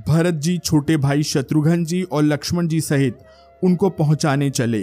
भरत 0.08 0.34
जी, 0.34 0.58
छोटे 0.58 0.96
भाई 0.96 1.22
शत्रुघ्न 1.22 1.84
जी 1.84 2.02
और 2.02 2.22
लक्ष्मण 2.22 2.68
जी 2.68 2.80
सहित 2.80 3.18
उनको 3.62 3.90
पहुँचाने 3.90 4.50
चले। 4.50 4.82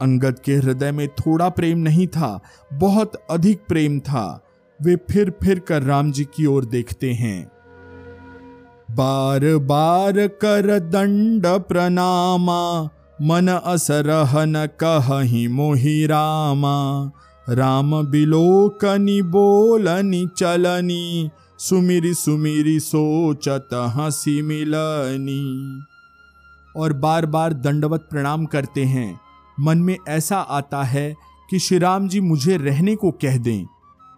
अंगद 0.00 0.38
के 0.38 0.54
हृदय 0.54 0.92
में 0.92 1.08
थोड़ा 1.08 1.48
प्रेम 1.48 1.78
नहीं 1.78 2.06
था, 2.06 2.40
बहुत 2.72 3.12
अधिक 3.30 3.60
प्रेम 3.68 3.98
था। 4.00 4.42
वे 4.82 4.96
फिर 4.96 5.30
फिर 5.42 5.58
कर 5.58 5.82
राम 5.82 6.12
जी 6.12 6.24
की 6.24 6.46
ओर 6.46 6.64
देखते 6.64 7.12
हैं। 7.12 7.50
बार 8.90 9.56
बार 9.56 10.26
कर 10.26 10.78
दंड 10.78 11.46
प्रणामा 11.46 12.88
मन 13.22 13.48
असरहन 13.48 14.66
कहि 14.66 15.48
मोहि 15.48 16.06
रामा। 16.06 17.10
राम 17.48 18.06
बिलोकनि 18.06 19.22
बोलनि 19.22 20.28
चलनी, 20.36 21.30
सुमिरी 21.58 22.14
सुमिरी 22.14 22.80
सोचत 22.80 23.68
हँसी 23.74 24.42
मिलनी। 24.42 25.82
और 26.76 26.92
बार 26.92 27.26
बार 27.26 27.52
दंडवत 27.52 28.08
प्रणाम 28.10 28.46
करते 28.46 28.84
हैं। 28.84 29.20
मन 29.60 29.78
में 29.78 29.96
ऐसा 30.08 30.38
आता 30.38 30.82
है 30.82 31.16
कि 31.50 31.58
श्री 31.58 31.78
राम 31.78 32.08
जी 32.08 32.20
मुझे 32.20 32.56
रहने 32.56 32.96
को 32.96 33.10
कह 33.10 33.36
दें। 33.36 33.66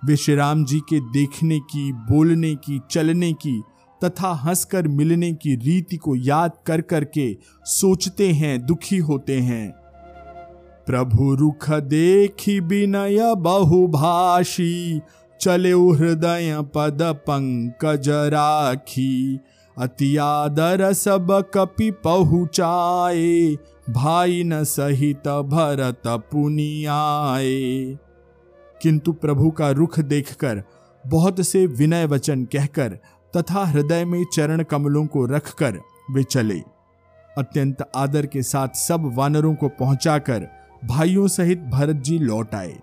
वे 0.05 0.16
श्री 0.16 0.34
राम 0.34 0.64
जी 0.64 0.80
के 0.80 1.01
देखने 1.01 1.61
की, 1.61 1.92
बोलने 1.92 2.55
की, 2.55 2.80
चलने 2.90 3.32
की 3.32 3.62
तथा 4.05 4.28
हंसकर 4.28 4.88
मिलने 4.88 5.32
की 5.32 5.57
रीति 5.57 5.96
को 5.96 6.16
याद 6.16 6.53
कर 6.66 6.80
करके 6.80 7.36
सोचते 7.64 8.28
हैं, 8.28 8.66
दुखी 8.66 8.99
होते 8.99 9.40
हैं। 9.40 9.70
प्रभु 10.86 11.34
रुख 11.34 11.70
देखी 11.70 12.61
विनय 12.61 13.34
बहुभाषी, 13.34 15.01
चले 15.40 15.72
हृदय 15.72 16.62
पद 16.74 16.99
पंकज 17.03 18.09
राखी। 18.09 19.38
अति 19.78 20.16
आदर 20.16 20.92
सब 20.92 21.51
कपि 21.55 21.90
पहुँचाए, 21.90 23.57
भाई 23.90 24.42
न 24.44 24.64
सहित 24.64 25.28
भरत 25.28 26.03
पुनियाए। 26.07 27.99
किंतु 28.82 29.12
प्रभु 29.12 29.51
का 29.51 29.70
रुख 29.70 30.01
देखकर 30.01 30.62
बहुत 31.07 31.40
से 31.40 31.66
विनय 31.66 32.07
वचन 32.07 32.44
कहकर 32.44 32.99
तथा 33.37 33.64
हृदय 33.64 34.05
में 34.05 34.24
चरण 34.33 34.62
कमलों 34.62 35.07
को 35.07 35.26
रखकर 35.26 35.81
वे 36.11 36.22
चले। 36.22 36.62
अत्यंत 37.39 37.91
आदर 37.97 38.26
के 38.26 38.43
साथ 38.43 38.68
सब 38.68 39.11
वानरों 39.14 39.55
को 39.55 39.68
पहुंचाकर 39.68 40.49
भाइयों 40.85 41.29
सहित 41.29 41.59
भरत 41.59 41.97
जी 41.97 42.18
लौट 42.18 42.55
आए। 42.55 42.79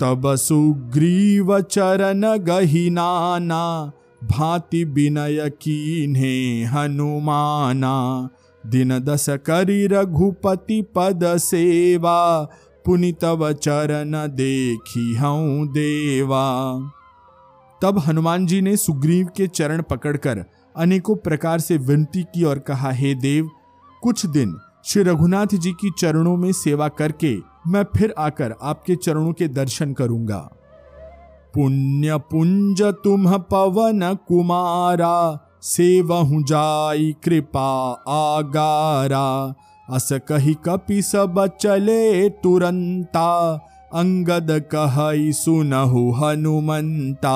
तब 0.00 0.22
सुग्रीव 0.34 1.60
चरण 1.60 2.22
गहिनाना 2.38 3.92
भांति 4.24 4.84
विनय 4.84 5.50
कीन्हे 5.50 6.64
हनुमाना। 6.64 8.28
दिन 8.66 8.98
दस 8.98 9.26
करी 9.28 9.86
रघुपति 9.86 10.82
पद 10.94 11.20
सेवा, 11.24 12.48
पुनितव 12.84 13.52
चरण 13.52 14.12
देखी 14.12 15.16
हूँ 15.16 15.66
देवा। 15.68 16.46
तब 17.82 17.98
हनुमान 17.98 18.46
जी 18.46 18.60
ने 18.60 18.76
सुग्रीव 18.76 19.28
के 19.36 19.46
चरण 19.46 19.82
पकड़कर 19.82 20.44
अनेकों 20.76 21.16
प्रकार 21.16 21.60
से 21.60 21.76
विनती 21.76 22.22
की 22.22 22.44
और 22.44 22.58
कहा, 22.58 22.90
हे 22.90 23.14
देव, 23.14 23.50
कुछ 24.02 24.26
दिन 24.26 24.56
श्री 24.84 25.02
रघुनाथ 25.02 25.46
जी 25.46 25.72
की 25.72 25.90
चरणों 25.98 26.36
में 26.36 26.52
सेवा 26.52 26.88
करके 26.88 27.36
मैं 27.66 27.84
फिर 27.96 28.14
आकर 28.18 28.54
आपके 28.62 28.96
चरणों 28.96 29.32
के 29.32 29.48
दर्शन 29.48 29.92
करूँगा। 29.92 30.38
पुण्य 31.54 32.18
पुंज 32.30 32.82
तुम 32.82 33.38
पवन 33.38 34.14
कुमारा, 34.28 35.48
सेवहु 35.62 36.42
जाई 36.42 37.14
कृपा 37.24 37.68
आगारा। 38.08 39.54
अस 39.90 40.08
कही 40.12 40.54
कपि 40.54 41.02
सब 41.02 41.46
चले 41.60 42.28
तुरंता 42.28 43.28
अंगद 43.94 44.64
कहई 44.74 45.32
सुनहु 45.32 46.10
हनुमंता। 46.10 47.34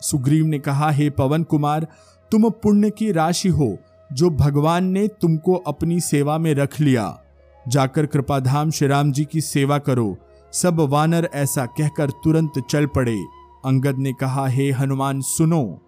सुग्रीव 0.00 0.46
ने 0.46 0.58
कहा, 0.58 0.90
हे 0.90 1.10
पवन 1.10 1.42
कुमार, 1.42 1.86
तुम 2.30 2.50
पुण्य 2.50 2.90
की 2.90 3.12
राशि 3.12 3.48
हो, 3.48 3.78
जो 4.12 4.30
भगवान 4.30 4.84
ने 4.84 5.08
तुमको 5.08 5.54
अपनी 5.54 6.00
सेवा 6.00 6.38
में 6.38 6.54
रख 6.54 6.80
लिया। 6.80 7.20
जाकर 7.68 8.06
कृपाधाम 8.06 8.70
श्री 8.70 8.88
राम 8.88 9.12
जी 9.12 9.24
की 9.24 9.40
सेवा 9.40 9.78
करो, 9.78 10.18
सब 10.52 10.80
वानर 10.80 11.30
ऐसा 11.34 11.66
कहकर 11.66 12.10
तुरंत 12.10 12.52
चल 12.70 12.86
पड़े। 12.86 13.16
अंगद 13.64 13.98
ने 13.98 14.12
कहा, 14.12 14.46
हे 14.46 14.70
हनुमान, 14.70 15.20
सुनो। 15.20 15.82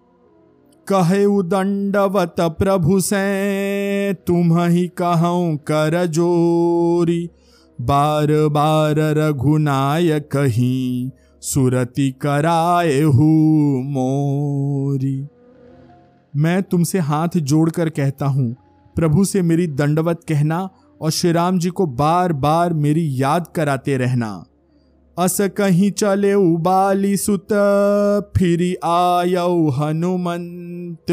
कहे 0.87 1.43
दंडवत 1.43 2.35
प्रभु 2.41 2.99
से 2.99 4.13
तुम 4.13 4.59
ही 4.59 4.87
कहूँ 4.87 5.57
कर 5.57 6.05
जोरी। 6.05 7.29
बार 7.85 8.31
बार 8.49 8.99
रघुनाय 9.17 10.19
कहीं 10.31 11.09
सुरति 11.43 12.09
कराए 12.21 13.01
हु 13.01 13.27
मोरी। 13.85 15.27
मैं 16.33 16.61
तुमसे 16.63 16.99
हाथ 16.99 17.37
जोड़कर 17.37 17.89
कहता 17.89 18.25
हूँ, 18.25 18.55
प्रभु 18.95 19.25
से 19.25 19.41
मेरी 19.41 19.67
दंडवत 19.67 20.19
कहना 20.29 20.69
और 21.01 21.11
श्री 21.11 21.31
राम 21.31 21.59
जी 21.59 21.69
को 21.69 21.85
बार 21.85 22.33
बार 22.33 22.73
मेरी 22.73 23.07
याद 23.15 23.47
कराते 23.55 23.97
रहना। 23.97 24.33
अस 25.17 25.37
कहीं 25.57 25.91
चले 25.91 26.33
उबाली 26.33 27.15
सुत, 27.17 27.53
फिर 28.37 28.61
आयऊ 28.85 29.69
हनुमंत। 29.69 31.11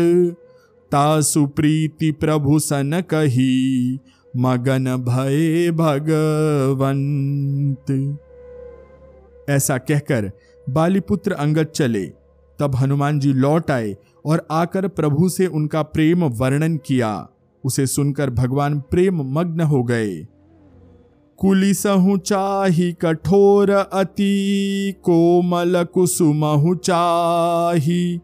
तासु 0.93 1.47
प्रीति 1.47 2.11
प्रभु 2.13 2.59
सन 2.59 3.03
कही 3.11 3.99
मगन 4.39 4.97
भय 4.97 5.71
भगवंत। 5.71 8.19
ऐसा 9.51 9.79
कहकर 9.79 10.33
बालीपुत्र 10.71 11.33
अंगद 11.33 11.65
चले। 11.65 12.13
तब 12.59 12.77
हनुमान 12.77 13.21
जी 13.21 13.33
लौट 13.33 13.71
आए 13.71 13.97
और 14.27 14.47
आकर 14.51 14.89
प्रभु 14.89 15.29
से 15.29 15.47
उनका 15.47 15.83
प्रेम 15.83 16.25
वर्णन 16.25 16.77
किया। 16.77 17.29
उसे 17.65 17.87
सुनकर 17.87 18.31
भगवान 18.31 18.81
प्रेम 18.81 19.23
मग्न 19.23 19.61
हो 19.61 19.83
गए। 19.83 20.27
कुलिसहु 21.37 22.19
चाही 22.19 22.93
कठोर 22.93 23.71
अति, 23.71 24.95
कोमल 25.03 25.85
कुसुमहु 25.85 26.75
चाही। 26.75 28.21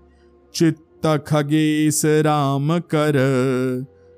चित्त 0.55 1.25
खगेश 1.27 2.03
राम 2.05 2.79
कर। 2.79 3.15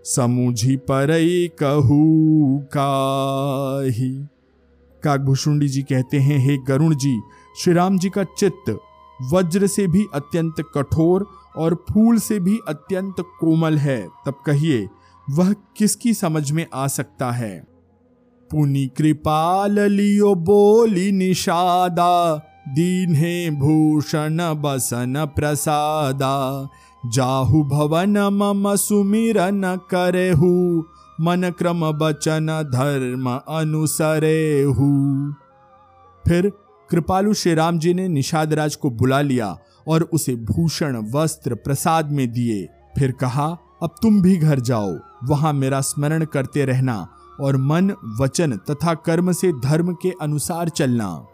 समुझी 0.06 0.76
परई 0.76 1.50
कहू 1.62 2.64
काही। 2.76 5.68
जी 5.68 5.82
कहते 5.82 6.18
हैं, 6.18 6.38
हे 6.38 6.56
गरुण 6.56 6.94
जी 6.94 7.20
श्री 7.60 7.74
राम 7.74 7.98
जी 7.98 8.10
का 8.10 8.24
चित्त 8.24 8.78
वज्र 9.32 9.66
से 9.66 9.86
भी 9.86 10.06
अत्यंत 10.14 10.54
कठोर 10.74 11.26
और 11.56 11.84
फूल 11.92 12.18
से 12.18 12.40
भी 12.40 12.58
अत्यंत 12.68 13.14
कोमल 13.20 13.78
है। 13.78 14.08
तब 14.26 14.34
कहिए, 14.46 14.88
वह 15.30 15.52
किसकी 15.52 16.14
समझ 16.14 16.52
में 16.52 16.66
आ 16.74 16.86
सकता 16.86 17.30
है? 17.30 17.66
पुनि 18.50 18.86
कृपाल 18.86 19.80
लियो 19.80 20.34
बोली 20.34 21.12
निषादा 21.12 22.42
दीन 22.68 23.14
है 23.14 23.50
भूषण 23.50 24.38
बसन 24.40 25.32
प्रसादा 25.36 26.68
जाहु 27.10 27.62
भवन 27.64 28.18
मम 28.18 28.76
सुमिरन 28.76 29.76
करेहु, 29.90 30.82
मन 31.20 31.50
क्रम 31.58 31.92
बचन 31.92 32.46
धर्म 32.74 33.40
अनुसरेहु। 33.48 34.88
फिर 36.24 36.52
कृपालु 36.90 37.34
श्री 37.34 37.54
राम 37.54 37.78
जी 37.78 37.94
ने 37.94 38.08
निषाद 38.08 38.52
राज 38.54 38.76
को 38.76 38.90
बुला 38.90 39.20
लिया 39.20 39.58
और 39.88 40.02
उसे 40.02 40.34
भूषण, 40.36 40.96
वस्त्र, 41.14 41.54
प्रसाद 41.54 42.12
में 42.12 42.32
दिए। 42.32 42.68
फिर 42.98 43.12
कहा, 43.12 43.46
अब 43.82 43.94
तुम 44.02 44.22
भी 44.22 44.36
घर 44.36 44.60
जाओ, 44.60 44.94
वहाँ 45.24 45.52
मेरा 45.52 45.80
स्मरण 45.80 46.24
करते 46.24 46.64
रहना 46.64 47.08
और 47.40 47.56
मन, 47.56 47.92
वचन 48.20 48.52
तथा 48.70 48.94
कर्म 48.94 49.32
से 49.32 49.52
धर्म 49.52 49.92
के 49.92 50.12
अनुसार 50.22 50.68
चलना। 50.68 51.26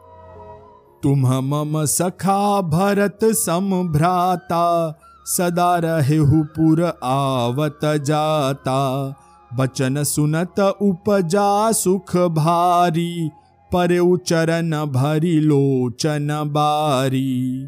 तुम 1.02 1.26
मम 1.44 1.84
सखा 1.84 2.60
भरत 2.60 3.18
सम 3.24 3.88
भ्राता 3.92 4.98
सदा 5.26 5.78
रहे 5.78 6.44
पुर 6.44 6.84
आवत 7.04 7.80
जाता। 7.84 9.14
बचन 9.54 10.02
सुनत 10.02 10.60
उपजा 10.60 11.72
सुख 11.72 12.16
भारी। 12.16 13.30
पर 13.74 14.16
चरण 14.16 14.70
भरी 14.70 15.40
लोचन 15.40 16.28
बारी। 16.46 17.66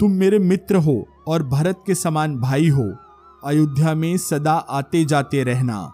तुम 0.00 0.10
मेरे 0.10 0.38
मित्र 0.38 0.76
हो 0.76 1.08
और 1.28 1.42
भरत 1.42 1.82
के 1.86 1.94
समान 1.94 2.36
भाई 2.36 2.68
हो। 2.68 2.94
अयोध्या 3.44 3.94
में 3.94 4.16
सदा 4.16 4.52
आते 4.52 5.04
जाते 5.04 5.44
रहना। 5.44 5.92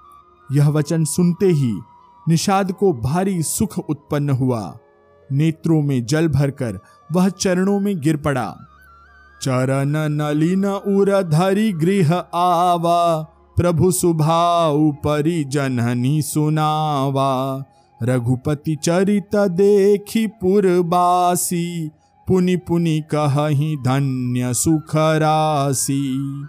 यह 0.53 0.68
वचन 0.68 1.05
सुनते 1.05 1.47
ही 1.47 1.81
निषाद 2.29 2.72
को 2.72 2.93
भारी 2.93 3.43
सुख 3.43 3.79
उत्पन्न 3.79 4.31
हुआ। 4.31 4.79
नेत्रों 5.33 5.83
में 5.83 6.07
जल 6.07 6.29
भरकर 6.29 6.79
वह 7.12 7.29
चरणों 7.29 7.81
में 7.81 8.01
गिर 8.01 8.16
पड़ा। 8.16 8.57
चरण 9.45 9.97
नलिन 9.97 10.64
उर 10.66 11.22
धरी 11.22 11.72
गृह 11.72 12.14
आवा, 12.34 13.22
प्रभु 13.57 13.90
सुभाऊ 13.90 14.92
परि 14.92 15.45
जननी 15.45 16.22
सुनावा। 16.22 17.64
रघुपति 18.03 18.76
चरित 18.76 19.36
देखी 19.36 20.26
पुरबासी, 20.26 21.90
पुनि 22.28 22.57
पुनि 22.57 23.03
कही 23.14 23.76
धन्य 23.76 24.55
सुख 24.55 24.97
राशि 24.97 26.47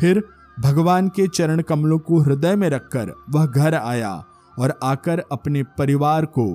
फिर 0.00 0.22
भगवान 0.60 1.08
के 1.08 1.28
चरण 1.28 1.62
कमलों 1.62 1.98
को 1.98 2.18
हृदय 2.18 2.56
में 2.56 2.70
रखकर 2.70 3.12
वह 3.30 3.46
घर 3.46 3.74
आया 3.74 4.24
और 4.58 4.78
आकर 4.82 5.22
अपने 5.32 5.62
परिवार 5.62 6.24
को 6.24 6.46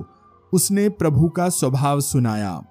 उसने 0.52 0.88
प्रभु 0.88 1.28
का 1.28 1.48
स्वभाव 1.48 2.00
सुनाया। 2.00 2.62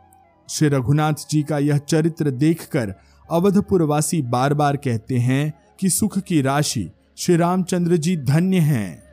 श्री 0.53 0.67
रघुनाथ 0.67 1.13
जी 1.29 1.43
का 1.43 1.57
यह 1.57 1.77
चरित्र 1.77 2.31
देखकर 2.31 2.93
अवधपुरवासी 3.31 4.21
बार 4.21 4.53
बार 4.53 4.77
कहते 4.77 5.17
हैं 5.17 5.53
कि 5.79 5.89
सुख 5.89 6.19
की 6.19 6.41
राशि 6.41 6.91
श्री 7.17 7.35
रामचंद्र 7.35 7.97
जी 7.97 8.17
धन्य 8.17 8.57
हैं। 8.57 9.03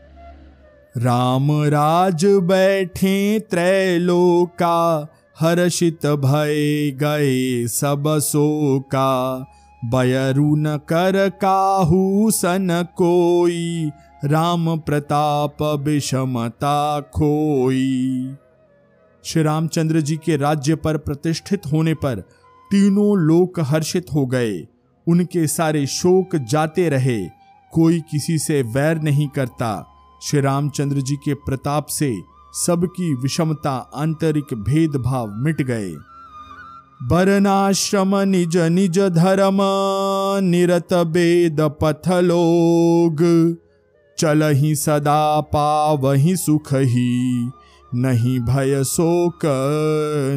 राम 0.96 1.52
राज 1.52 2.24
बैठे 2.24 3.40
त्रैलोका, 3.40 5.08
हर्षित 5.40 6.06
भय 6.06 6.90
गए 6.90 7.66
सब 7.66 8.04
का 8.92 9.46
बयरु 9.84 10.56
न 10.56 10.76
कर 10.76 11.28
काहू 11.28 12.30
सन 12.30 12.86
कोई, 12.96 13.90
राम 14.24 14.78
प्रताप 14.78 15.62
विषमता 15.62 17.00
खोई। 17.00 18.30
श्री 19.24 19.42
रामचंद्र 19.42 20.00
जी 20.00 20.16
के 20.16 20.36
राज्य 20.36 20.74
पर 20.74 20.96
प्रतिष्ठित 20.96 21.62
होने 21.72 21.94
पर 21.94 22.20
तीनों 22.70 23.18
लोक 23.18 23.60
हर्षित 23.60 24.06
हो 24.14 24.26
गए। 24.26 24.66
उनके 25.08 25.46
सारे 25.46 25.86
शोक 25.86 26.36
जाते 26.36 26.88
रहे। 26.88 27.26
कोई 27.72 28.00
किसी 28.00 28.38
से 28.38 28.62
वैर 28.62 29.00
नहीं 29.00 29.28
करता। 29.28 29.86
श्री 30.22 30.40
रामचंद्र 30.40 31.00
जी 31.00 31.16
के 31.16 31.34
प्रताप 31.34 31.86
से 31.86 32.16
सबकी 32.52 33.14
विषमता, 33.14 33.90
आंतरिक 33.94 34.54
भेदभाव 34.54 35.30
मिट 35.30 35.62
गए। 35.62 35.92
बरनाश्रम 37.02 38.16
निज 38.16 38.56
निज 38.56 38.98
धर्म, 38.98 39.58
निरत 40.46 40.92
वेद 40.92 41.60
पथ 41.60 42.08
लोग। 42.08 43.56
चल 44.18 44.52
ही 44.52 44.74
सदा 44.74 45.40
पावही 45.40 46.36
सुख 46.36 46.74
ही। 46.74 47.50
नहीं 47.94 48.40
भय 48.40 48.84
शोक 48.84 49.40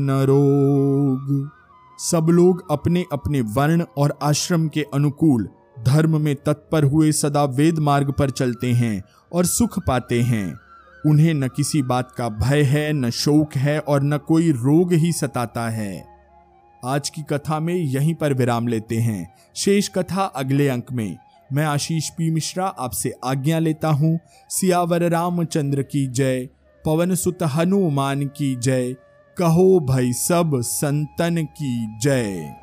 न 0.02 0.26
रोग। 0.30 1.50
सब 2.00 2.28
लोग 2.30 2.72
अपने 2.72 3.06
अपने 3.14 3.42
वर्ण 3.42 3.86
और 3.98 4.20
आश्रम 4.24 4.68
के 4.68 4.86
अनुकूल 4.94 5.50
धर्म 5.86 6.22
में 6.22 6.36
तत्पर 6.36 6.84
हुए 6.84 7.12
सदा 7.12 7.44
वेद 7.44 7.80
मार्ग 7.80 8.12
पर 8.12 8.30
चलते 8.30 8.72
हैं 8.72 9.04
और 9.34 9.46
सुख 9.46 9.80
पाते 9.88 10.22
हैं। 10.22 10.60
उन्हें 11.06 11.34
न 11.34 11.48
किसी 11.48 11.82
बात 11.82 12.12
का 12.12 12.30
भय 12.30 12.62
है, 12.62 12.94
न 12.94 13.10
शोक 13.10 13.56
है 13.56 13.80
और 13.80 14.04
न 14.04 14.18
कोई 14.18 14.52
रोग 14.52 14.94
ही 14.94 15.12
सताता 15.12 15.70
है। 15.70 16.06
आज 16.86 17.10
की 17.10 17.22
कथा 17.22 17.60
में 17.60 17.76
यहीं 17.76 18.16
पर 18.16 18.34
विराम 18.34 18.68
लेते 18.68 18.98
हैं। 18.98 19.34
शेष 19.56 19.90
कथा 19.90 20.24
अगले 20.24 20.68
अंक 20.68 20.92
में। 20.92 21.18
मैं 21.54 21.66
आशीष 21.66 22.10
पी 22.10 22.32
मिश्रा 22.32 22.66
आपसे 22.66 23.14
आज्ञा 23.26 23.60
लेता 23.60 23.88
हूँ। 23.88 24.20
सियावर 24.50 25.10
रामचंद्र 25.10 25.84
की 25.84 26.08
जय। 26.08 26.50
पवन 26.86 27.16
सुत 27.16 27.44
हनुमान 27.44 28.26
की 28.26 28.56
जय। 28.56 28.96
कहो 29.38 29.80
भई 29.80 30.14
सब 30.14 30.52
संतन 30.56 31.44
की 31.44 32.00
जय। 32.00 32.63